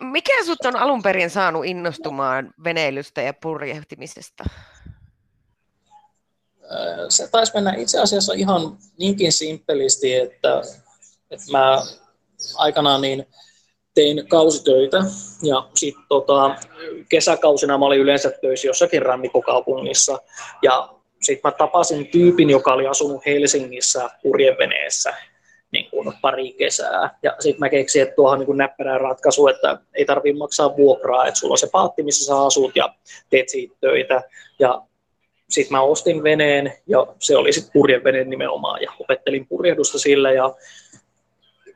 Mikä 0.01 0.43
sinut 0.43 0.65
on 0.65 0.75
alun 0.75 1.03
perin 1.03 1.29
saanut 1.29 1.65
innostumaan 1.65 2.53
veneilystä 2.63 3.21
ja 3.21 3.33
purjehtimisesta? 3.33 4.43
Se 7.09 7.27
taisi 7.31 7.53
mennä 7.53 7.73
itse 7.73 7.99
asiassa 7.99 8.33
ihan 8.33 8.77
niinkin 8.97 9.31
simppelisti, 9.31 10.15
että, 10.15 10.61
että 11.31 11.51
mä 11.51 11.81
aikanaan 12.55 13.01
niin 13.01 13.27
tein 13.93 14.27
kausitöitä 14.27 14.97
ja 15.43 15.69
sitten 15.75 16.03
tota, 16.09 16.55
kesäkausina 17.09 17.77
mä 17.77 17.85
olin 17.85 17.99
yleensä 17.99 18.31
töissä 18.41 18.67
jossakin 18.67 19.01
rannikkokaupungissa 19.01 20.19
ja 20.61 20.89
sitten 21.21 21.51
mä 21.51 21.57
tapasin 21.57 22.07
tyypin, 22.07 22.49
joka 22.49 22.73
oli 22.73 22.87
asunut 22.87 23.25
Helsingissä 23.25 24.09
purjeveneessä 24.23 25.13
niin 25.71 25.89
kuin 25.89 26.13
pari 26.21 26.53
kesää. 26.53 27.19
Ja 27.23 27.35
sitten 27.39 27.59
mä 27.59 27.69
keksin, 27.69 28.01
että 28.01 28.15
tuohon 28.15 28.39
niin 28.39 28.57
näppärää 28.57 28.97
ratkaisu, 28.97 29.47
että 29.47 29.77
ei 29.93 30.05
tarvitse 30.05 30.37
maksaa 30.37 30.77
vuokraa, 30.77 31.27
että 31.27 31.39
sulla 31.39 31.53
on 31.53 31.57
se 31.57 31.69
paatti, 31.71 32.03
missä 32.03 32.25
sä 32.25 32.41
asut 32.41 32.75
ja 32.75 32.95
teet 33.29 33.49
siitä 33.49 33.75
töitä. 33.81 34.21
Ja 34.59 34.81
sitten 35.51 35.77
mä 35.77 35.81
ostin 35.81 36.23
veneen 36.23 36.73
ja 36.87 37.07
se 37.19 37.37
oli 37.37 37.53
sitten 37.53 37.73
purjevene 37.73 38.23
nimenomaan 38.23 38.81
ja 38.81 38.91
opettelin 38.99 39.47
purjehdusta 39.47 39.99
sillä 39.99 40.31
ja 40.31 40.55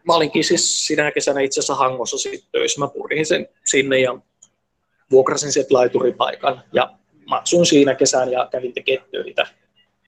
mä 0.07 0.13
olinkin 0.13 0.43
siis 0.43 0.87
sinä 0.87 1.11
kesänä 1.11 1.41
itse 1.41 1.59
asiassa 1.59 1.75
Hangossa 1.75 2.17
sitten 2.17 2.49
töissä. 2.51 2.79
Mä 2.79 2.87
purjehin 2.87 3.25
sen 3.25 3.47
sinne 3.65 3.99
ja 3.99 4.17
vuokrasin 5.11 5.51
sieltä 5.51 5.73
laituripaikan 5.73 6.63
ja 6.73 6.97
maksuin 7.25 7.65
siinä 7.65 7.95
kesän 7.95 8.31
ja 8.31 8.47
kävin 8.51 8.73
tekemään 8.73 9.09
töitä. 9.11 9.47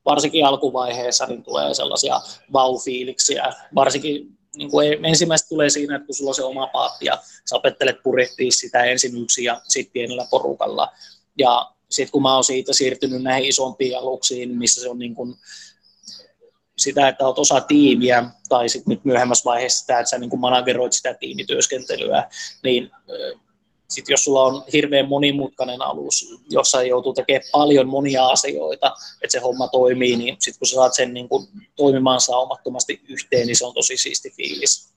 Varsinkin 0.06 0.46
alkuvaiheessa 0.46 1.26
niin 1.26 1.44
tulee 1.44 1.74
sellaisia 1.74 2.16
vau-fiiliksiä. 2.54 3.54
Varsinkin 3.76 4.38
niin 4.56 4.72
kuin 4.72 5.06
ensimmäistä 5.06 5.50
tulee 5.50 5.70
siinä, 5.70 5.96
että 5.96 6.06
kun 6.06 6.16
sulla 6.16 6.30
on 6.30 6.36
se 6.36 6.44
oma 6.44 6.68
paatti 6.68 7.06
ja 7.06 7.18
sä 7.46 7.56
opettelet 7.56 8.04
purjehtia 8.04 8.52
sitä 8.52 8.84
ensin 8.84 9.24
yksin 9.24 9.44
ja 9.44 9.62
sitten 9.64 9.94
pienellä 9.94 10.26
porukalla. 10.32 10.92
Ja 11.38 11.72
sitten 11.90 12.12
kun 12.12 12.22
mä 12.22 12.34
oon 12.34 12.44
siitä 12.44 12.74
siirtynyt 12.74 13.24
näihin 13.24 13.50
isompiin 13.50 13.98
aluksiin, 13.98 14.58
missä 14.58 14.82
se 14.82 14.90
on 14.90 15.00
niin 15.00 15.16
kuin 15.16 15.36
sitä, 16.78 17.08
että 17.08 17.28
olet 17.28 17.40
osa 17.40 17.62
tiimiä, 17.62 18.26
tai 18.50 18.70
sitten 18.70 18.92
nyt 18.92 19.06
myöhemmässä 19.06 19.46
vaiheessa 19.46 19.80
sitä, 19.80 20.00
että 20.00 20.10
sä 20.10 20.18
niin 20.18 20.30
kuin 20.30 20.40
manageroit 20.40 20.94
sitä 20.94 21.14
tiimityöskentelyä, 21.14 22.30
niin 22.64 22.92
sitten 23.90 24.14
jos 24.14 24.24
sulla 24.24 24.44
on 24.44 24.64
hirveän 24.74 25.08
monimutkainen 25.08 25.82
alus, 25.82 26.36
jossa 26.50 26.84
joutuu 26.84 27.14
tekemään 27.14 27.50
paljon 27.52 27.88
monia 27.88 28.28
asioita, 28.28 28.96
että 29.22 29.32
se 29.32 29.40
homma 29.40 29.68
toimii, 29.68 30.16
niin 30.16 30.36
sitten 30.40 30.60
kun 30.60 30.68
sä 30.68 30.76
saat 30.76 30.94
sen 30.94 31.14
niin 31.14 31.30
kuin 31.30 31.48
toimimaan 31.76 32.22
saumattomasti 32.22 33.02
yhteen, 33.08 33.48
niin 33.48 33.58
se 33.58 33.66
on 33.66 33.74
tosi 33.74 33.98
siisti 33.98 34.30
fiilis. 34.30 34.90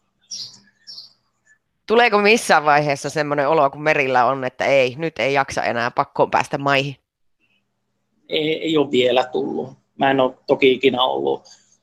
Tuleeko 1.90 2.18
missään 2.18 2.64
vaiheessa 2.64 3.10
semmoinen 3.10 3.48
olo, 3.48 3.70
kun 3.70 3.82
merillä 3.82 4.24
on, 4.24 4.44
että 4.44 4.64
ei, 4.64 4.94
nyt 4.98 5.18
ei 5.18 5.34
jaksa 5.34 5.62
enää 5.62 5.90
pakkoon 5.90 6.30
päästä 6.30 6.58
maihin? 6.58 6.96
Ei, 8.28 8.62
ei 8.62 8.76
ole 8.76 8.90
vielä 8.90 9.24
tullut. 9.24 9.70
Mä 9.98 10.10
en 10.10 10.20
ole 10.20 10.34
toki 10.46 10.72
ikinä 10.72 11.02
ollut 11.02 11.42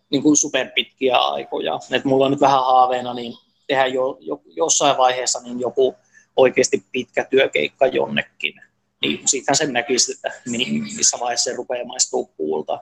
niin 0.09 0.23
kuin 0.23 0.37
superpitkiä 0.37 1.17
aikoja. 1.17 1.79
Et 1.91 2.05
mulla 2.05 2.25
on 2.25 2.31
nyt 2.31 2.41
vähän 2.41 2.59
haaveena 2.59 3.13
niin 3.13 3.33
tehdä 3.67 3.85
jo, 3.85 4.17
jo, 4.19 4.41
jossain 4.45 4.97
vaiheessa 4.97 5.39
niin 5.43 5.59
joku 5.59 5.95
oikeasti 6.35 6.83
pitkä 6.91 7.25
työkeikka 7.29 7.87
jonnekin. 7.87 8.61
Niin 9.01 9.27
siitähän 9.27 9.55
sen 9.55 9.73
näkisi, 9.73 10.11
että 10.11 10.31
missä 10.95 11.17
vaiheessa 11.19 11.51
se 11.51 11.57
rupeaa 11.57 11.85
maistuu 11.85 12.31
puulta. 12.37 12.79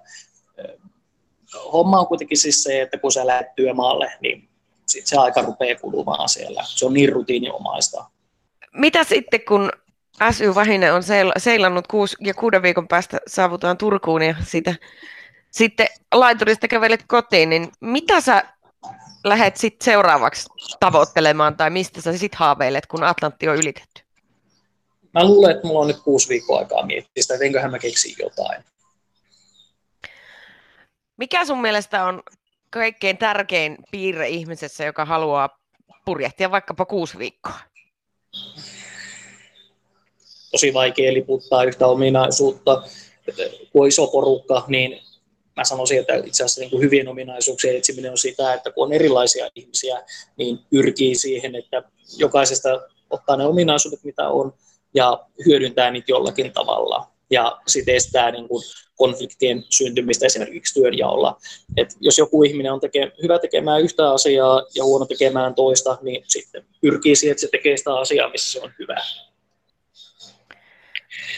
Homma 1.73 1.99
on 1.99 2.07
kuitenkin 2.07 2.37
siis 2.37 2.63
se, 2.63 2.81
että 2.81 2.97
kun 2.97 3.11
sä 3.11 3.27
lähdet 3.27 3.55
työmaalle, 3.55 4.11
niin 4.21 4.49
sit 4.87 5.07
se 5.07 5.17
aika 5.17 5.41
rupeaa 5.41 5.79
kulumaan 5.79 6.29
siellä. 6.29 6.63
Se 6.67 6.85
on 6.85 6.93
niin 6.93 7.13
rutiiniomaista. 7.13 8.05
Mitä 8.73 9.03
sitten, 9.03 9.41
kun 9.47 9.71
SY 10.31 10.55
Vahinen 10.55 10.93
on 10.93 11.03
seilannut 11.37 11.87
kuusi, 11.87 12.15
ja 12.19 12.33
kuuden 12.33 12.61
viikon 12.61 12.87
päästä 12.87 13.17
saavutaan 13.27 13.77
Turkuun 13.77 14.21
ja 14.21 14.35
siitä 14.43 14.75
sitten 15.51 15.87
laiturista 16.13 16.67
kävelet 16.67 17.03
kotiin, 17.07 17.49
niin 17.49 17.71
mitä 17.81 18.21
sä 18.21 18.43
lähdet 19.23 19.57
sitten 19.57 19.85
seuraavaksi 19.85 20.49
tavoittelemaan 20.79 21.57
tai 21.57 21.69
mistä 21.69 22.01
sä 22.01 22.17
sitten 22.17 22.37
haaveilet, 22.37 22.85
kun 22.85 23.03
Atlantti 23.03 23.49
on 23.49 23.55
ylitetty? 23.55 24.01
Mä 25.13 25.23
luulen, 25.23 25.55
että 25.55 25.67
mulla 25.67 25.79
on 25.79 25.87
nyt 25.87 25.99
kuusi 25.99 26.29
viikkoa 26.29 26.59
aikaa 26.59 26.85
miettiä 26.85 27.23
sitä, 27.23 27.33
että 27.33 27.45
enköhän 27.45 27.71
mä 27.71 27.79
keksin 27.79 28.15
jotain. 28.19 28.63
Mikä 31.17 31.45
sun 31.45 31.61
mielestä 31.61 32.05
on 32.05 32.23
kaikkein 32.79 33.17
tärkein 33.17 33.77
piirre 33.91 34.29
ihmisessä, 34.29 34.83
joka 34.85 35.05
haluaa 35.05 35.59
purjehtia 36.05 36.51
vaikkapa 36.51 36.85
kuusi 36.85 37.17
viikkoa? 37.17 37.59
Tosi 40.51 40.73
vaikea 40.73 41.13
liputtaa 41.13 41.63
yhtä 41.63 41.87
ominaisuutta. 41.87 42.83
Kun 43.71 43.81
on 43.81 43.87
iso 43.87 44.07
porukka, 44.07 44.63
niin 44.67 45.01
mä 45.55 45.63
sanoisin, 45.63 45.99
että 45.99 46.15
itse 46.15 46.43
asiassa 46.43 46.61
niin 46.61 46.69
kuin 46.71 46.81
hyvien 46.81 47.07
ominaisuuksien 47.07 47.77
etsiminen 47.77 48.11
on 48.11 48.17
sitä, 48.17 48.53
että 48.53 48.71
kun 48.71 48.85
on 48.85 48.93
erilaisia 48.93 49.49
ihmisiä, 49.55 50.03
niin 50.37 50.59
pyrkii 50.69 51.15
siihen, 51.15 51.55
että 51.55 51.83
jokaisesta 52.17 52.69
ottaa 53.09 53.37
ne 53.37 53.45
ominaisuudet, 53.45 54.03
mitä 54.03 54.29
on, 54.29 54.53
ja 54.93 55.25
hyödyntää 55.45 55.91
niitä 55.91 56.11
jollakin 56.11 56.53
tavalla. 56.53 57.07
Ja 57.29 57.61
sitten 57.67 57.95
estää 57.95 58.31
niin 58.31 58.47
kuin 58.47 58.63
konfliktien 58.95 59.63
syntymistä 59.69 60.25
esimerkiksi 60.25 60.81
työnjaolla. 60.81 61.37
Et 61.77 61.95
jos 61.99 62.17
joku 62.17 62.43
ihminen 62.43 62.73
on 62.73 62.79
teke, 62.79 63.11
hyvä 63.23 63.39
tekemään 63.39 63.81
yhtä 63.81 64.11
asiaa 64.11 64.63
ja 64.75 64.83
huono 64.83 65.05
tekemään 65.05 65.55
toista, 65.55 65.97
niin 66.01 66.23
sitten 66.27 66.65
pyrkii 66.81 67.15
siihen, 67.15 67.31
että 67.31 67.41
se 67.41 67.47
tekee 67.51 67.77
sitä 67.77 67.95
asiaa, 67.95 68.29
missä 68.29 68.51
se 68.51 68.65
on 68.65 68.71
hyvä. 68.79 68.95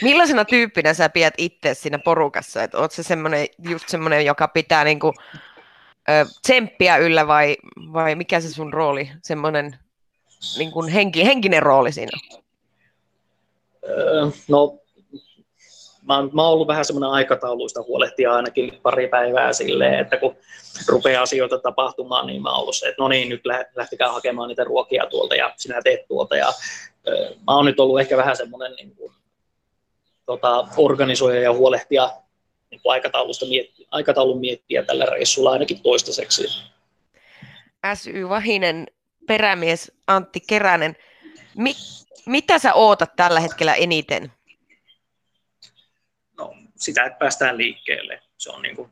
Millaisena 0.02 0.44
tyyppinä 0.44 0.94
sä 0.94 1.08
pidät 1.08 1.34
itse 1.38 1.74
siinä 1.74 1.98
porukassa? 1.98 2.60
Oot 2.74 2.92
se 2.92 3.02
semmoinen, 3.02 3.46
just 3.68 3.88
semmoinen, 3.88 4.26
joka 4.26 4.48
pitää 4.48 4.84
niinku, 4.84 5.12
ö, 6.08 6.26
tsemppiä 6.42 6.96
yllä 6.96 7.26
vai, 7.26 7.56
vai 7.92 8.14
mikä 8.14 8.40
se 8.40 8.48
sun 8.48 8.72
rooli, 8.72 9.10
semmoinen 9.22 9.78
niin 10.58 10.72
kuin 10.72 10.88
henki, 10.88 11.24
henkinen 11.24 11.62
rooli 11.62 11.92
siinä? 11.92 12.18
Öö, 13.88 14.26
no, 14.48 14.78
mä 16.08 16.16
oon, 16.16 16.30
mä 16.32 16.42
oon 16.42 16.52
ollut 16.52 16.68
vähän 16.68 16.84
semmoinen 16.84 17.10
aikatauluista 17.10 17.82
huolehtia 17.82 18.32
ainakin 18.32 18.78
pari 18.82 19.08
päivää 19.08 19.52
silleen, 19.52 19.94
että 19.94 20.16
kun 20.16 20.36
rupeaa 20.88 21.22
asioita 21.22 21.58
tapahtumaan, 21.58 22.26
niin 22.26 22.42
mä 22.42 22.50
oon 22.50 22.60
ollut 22.60 22.76
se, 22.76 22.88
että 22.88 23.02
no 23.02 23.08
niin, 23.08 23.28
nyt 23.28 23.42
lähtikää 23.74 24.12
hakemaan 24.12 24.48
niitä 24.48 24.64
ruokia 24.64 25.06
tuolta 25.06 25.34
ja 25.34 25.54
sinä 25.56 25.82
teet 25.82 26.08
tuolta. 26.08 26.36
Ja, 26.36 26.52
öö, 27.08 27.30
mä 27.30 27.56
oon 27.56 27.64
nyt 27.64 27.80
ollut 27.80 28.00
ehkä 28.00 28.16
vähän 28.16 28.36
semmoinen 28.36 28.72
niin 28.72 28.96
kuin, 28.96 29.12
tota, 30.26 30.68
organisoija 30.76 31.40
ja 31.40 31.52
huolehtia 31.52 32.10
niin 32.70 32.80
kuin 32.82 32.92
aikataulusta 32.92 33.46
mietti, 33.46 33.86
aikataulun 33.90 34.40
miettiä 34.40 34.82
tällä 34.82 35.04
reissulla 35.04 35.50
ainakin 35.50 35.82
toistaiseksi. 35.82 36.62
SY 37.94 38.28
Vahinen 38.28 38.86
perämies 39.26 39.92
Antti 40.06 40.40
Keränen, 40.40 40.96
mi, 41.56 41.74
mitä 42.26 42.58
sä 42.58 42.74
ootat 42.74 43.16
tällä 43.16 43.40
hetkellä 43.40 43.74
eniten? 43.74 44.32
Sitä, 46.78 47.04
että 47.04 47.18
päästään 47.18 47.58
liikkeelle. 47.58 48.22
Se 48.36 48.50
on 48.50 48.62
niin 48.62 48.76
kuin 48.76 48.90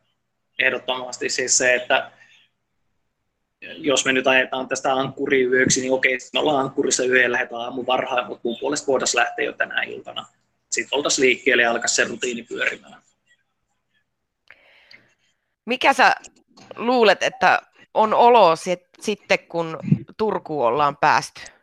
ehdottomasti 0.59 1.29
siis 1.29 1.59
se, 1.59 1.75
että 1.75 2.11
jos 3.61 4.05
me 4.05 4.13
nyt 4.13 4.27
ajetaan 4.27 4.69
tästä 4.69 4.95
ankkuriyöksi, 4.95 5.81
niin 5.81 5.93
okei, 5.93 6.19
me 6.33 6.41
ollaan 6.41 6.61
ankkurissa 6.61 7.05
yö 7.05 7.23
ja 7.23 7.33
lähdetään 7.33 7.61
aamu 7.61 7.85
varhain, 7.87 8.27
mutta 8.27 8.41
mun 8.45 8.57
puolesta 8.61 8.87
voitaisiin 8.87 9.21
lähteä 9.21 9.45
jo 9.45 9.53
tänä 9.53 9.83
iltana. 9.83 10.27
Sitten 10.71 10.97
oltaisiin 10.97 11.27
liikkeelle 11.27 11.63
ja 11.63 11.71
alkaa 11.71 11.89
se 11.89 12.05
rutiini 12.05 12.43
pyörimään. 12.43 13.03
Mikä 15.65 15.93
sä 15.93 16.15
luulet, 16.77 17.23
että 17.23 17.63
on 17.95 18.15
olo 18.15 18.57
sitten, 19.01 19.39
kun 19.39 19.79
Turkuun 20.17 20.67
ollaan 20.67 20.97
päästy? 20.97 21.56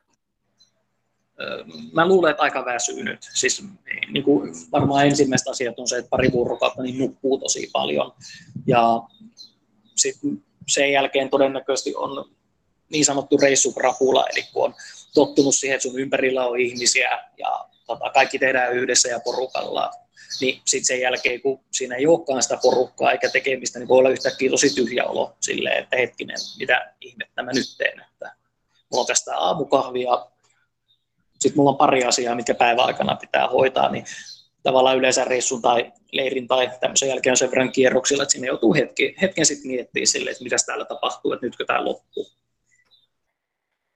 Mä 1.92 2.08
luulen, 2.08 2.32
että 2.32 2.44
aika 2.44 2.66
väsynyt. 2.66 3.20
Siis, 3.34 3.64
niin 4.12 4.24
kuin 4.24 4.54
varmaan 4.72 5.06
ensimmäistä 5.06 5.52
asiat 5.52 5.80
on 5.80 5.88
se, 5.88 5.98
että 5.98 6.10
pari 6.10 6.32
vuorokautta 6.32 6.84
niin 6.84 6.98
nukkuu 6.98 7.38
tosi 7.38 7.70
paljon. 7.74 8.14
Ja 8.68 9.02
sitten 9.96 10.44
sen 10.68 10.92
jälkeen 10.92 11.30
todennäköisesti 11.30 11.96
on 11.96 12.30
niin 12.90 13.06
sanottu 13.06 13.38
reissuprapula, 13.38 14.26
eli 14.28 14.44
kun 14.54 14.66
on 14.66 14.74
tottunut 15.14 15.56
siihen, 15.56 15.76
että 15.76 15.90
sun 15.90 16.00
ympärillä 16.00 16.48
on 16.48 16.60
ihmisiä 16.60 17.20
ja 17.38 17.66
tota, 17.88 18.10
kaikki 18.10 18.40
tehdään 18.40 18.74
yhdessä 18.74 19.10
ja 19.10 19.20
porukalla, 19.20 19.92
niin 20.42 20.62
sitten 20.66 20.86
sen 20.86 21.02
jälkeen, 21.02 21.42
kun 21.42 21.60
siinä 21.72 21.96
ei 21.96 22.08
olekaan 22.08 22.44
sitä 22.44 22.58
porukkaa 22.62 23.12
eikä 23.12 23.30
tekemistä, 23.30 23.80
niin 23.80 23.88
voi 23.88 24.00
olla 24.00 24.10
yhtäkkiä 24.10 24.50
tosi 24.50 24.76
tyhjä 24.76 25.06
olo 25.06 25.36
silleen, 25.42 25.84
että 25.84 25.98
hetkinen, 25.98 26.38
mitä 26.60 26.94
ihmettä 27.02 27.44
mä 27.44 27.52
nyt 27.52 27.76
teen, 27.78 28.02
että 28.12 28.36
mulla 28.92 29.02
on 29.02 29.08
tästä 29.08 29.38
aamukahvia, 29.38 30.26
sitten 31.44 31.60
mulla 31.60 31.72
on 31.72 31.78
pari 31.78 32.04
asiaa, 32.04 32.36
mitkä 32.36 32.54
päivän 32.54 32.86
aikana 32.86 33.16
pitää 33.16 33.48
hoitaa, 33.48 33.92
niin 33.92 34.06
tavallaan 34.64 34.98
yleensä 34.98 35.26
reissun 35.26 35.62
tai 35.62 35.92
leirin 36.12 36.48
tai 36.48 36.72
tämmöisen 36.80 37.10
jälkeen 37.10 37.38
sen 37.38 37.50
verran 37.50 37.72
kierroksilla, 37.72 38.24
että 38.24 38.32
sinne 38.34 38.48
joutuu 38.48 38.74
hetki, 38.74 39.16
hetken 39.22 39.46
sitten 39.46 39.72
miettimään 39.72 40.08
sille, 40.08 40.30
että 40.30 40.44
mitä 40.44 40.56
täällä 40.66 40.86
tapahtuu, 40.86 41.34
että 41.34 41.46
nytkö 41.46 41.66
tämä 41.66 41.86
loppuu. 41.86 42.28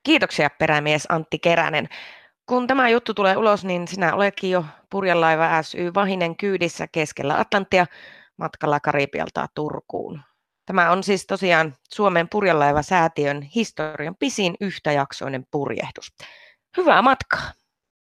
Kiitoksia 0.03 0.49
perämies 0.49 1.05
Antti 1.09 1.39
Keränen. 1.39 1.89
Kun 2.45 2.67
tämä 2.67 2.89
juttu 2.89 3.13
tulee 3.13 3.37
ulos, 3.37 3.65
niin 3.65 3.87
sinä 3.87 4.15
oletkin 4.15 4.51
jo 4.51 4.65
purjelaiva 4.89 5.63
SY 5.63 5.93
Vahinen 5.93 6.35
kyydissä 6.35 6.87
keskellä 6.91 7.39
Atlanttia 7.39 7.85
matkalla 8.37 8.79
Karibialta 8.79 9.47
Turkuun. 9.55 10.21
Tämä 10.65 10.91
on 10.91 11.03
siis 11.03 11.25
tosiaan 11.27 11.75
Suomen 11.93 12.27
purjelaiva 12.29 12.81
säätiön 12.81 13.41
historian 13.41 14.15
pisin 14.15 14.55
yhtäjaksoinen 14.61 15.45
purjehdus. 15.51 16.13
Hyvää 16.77 17.01
matkaa! 17.01 17.51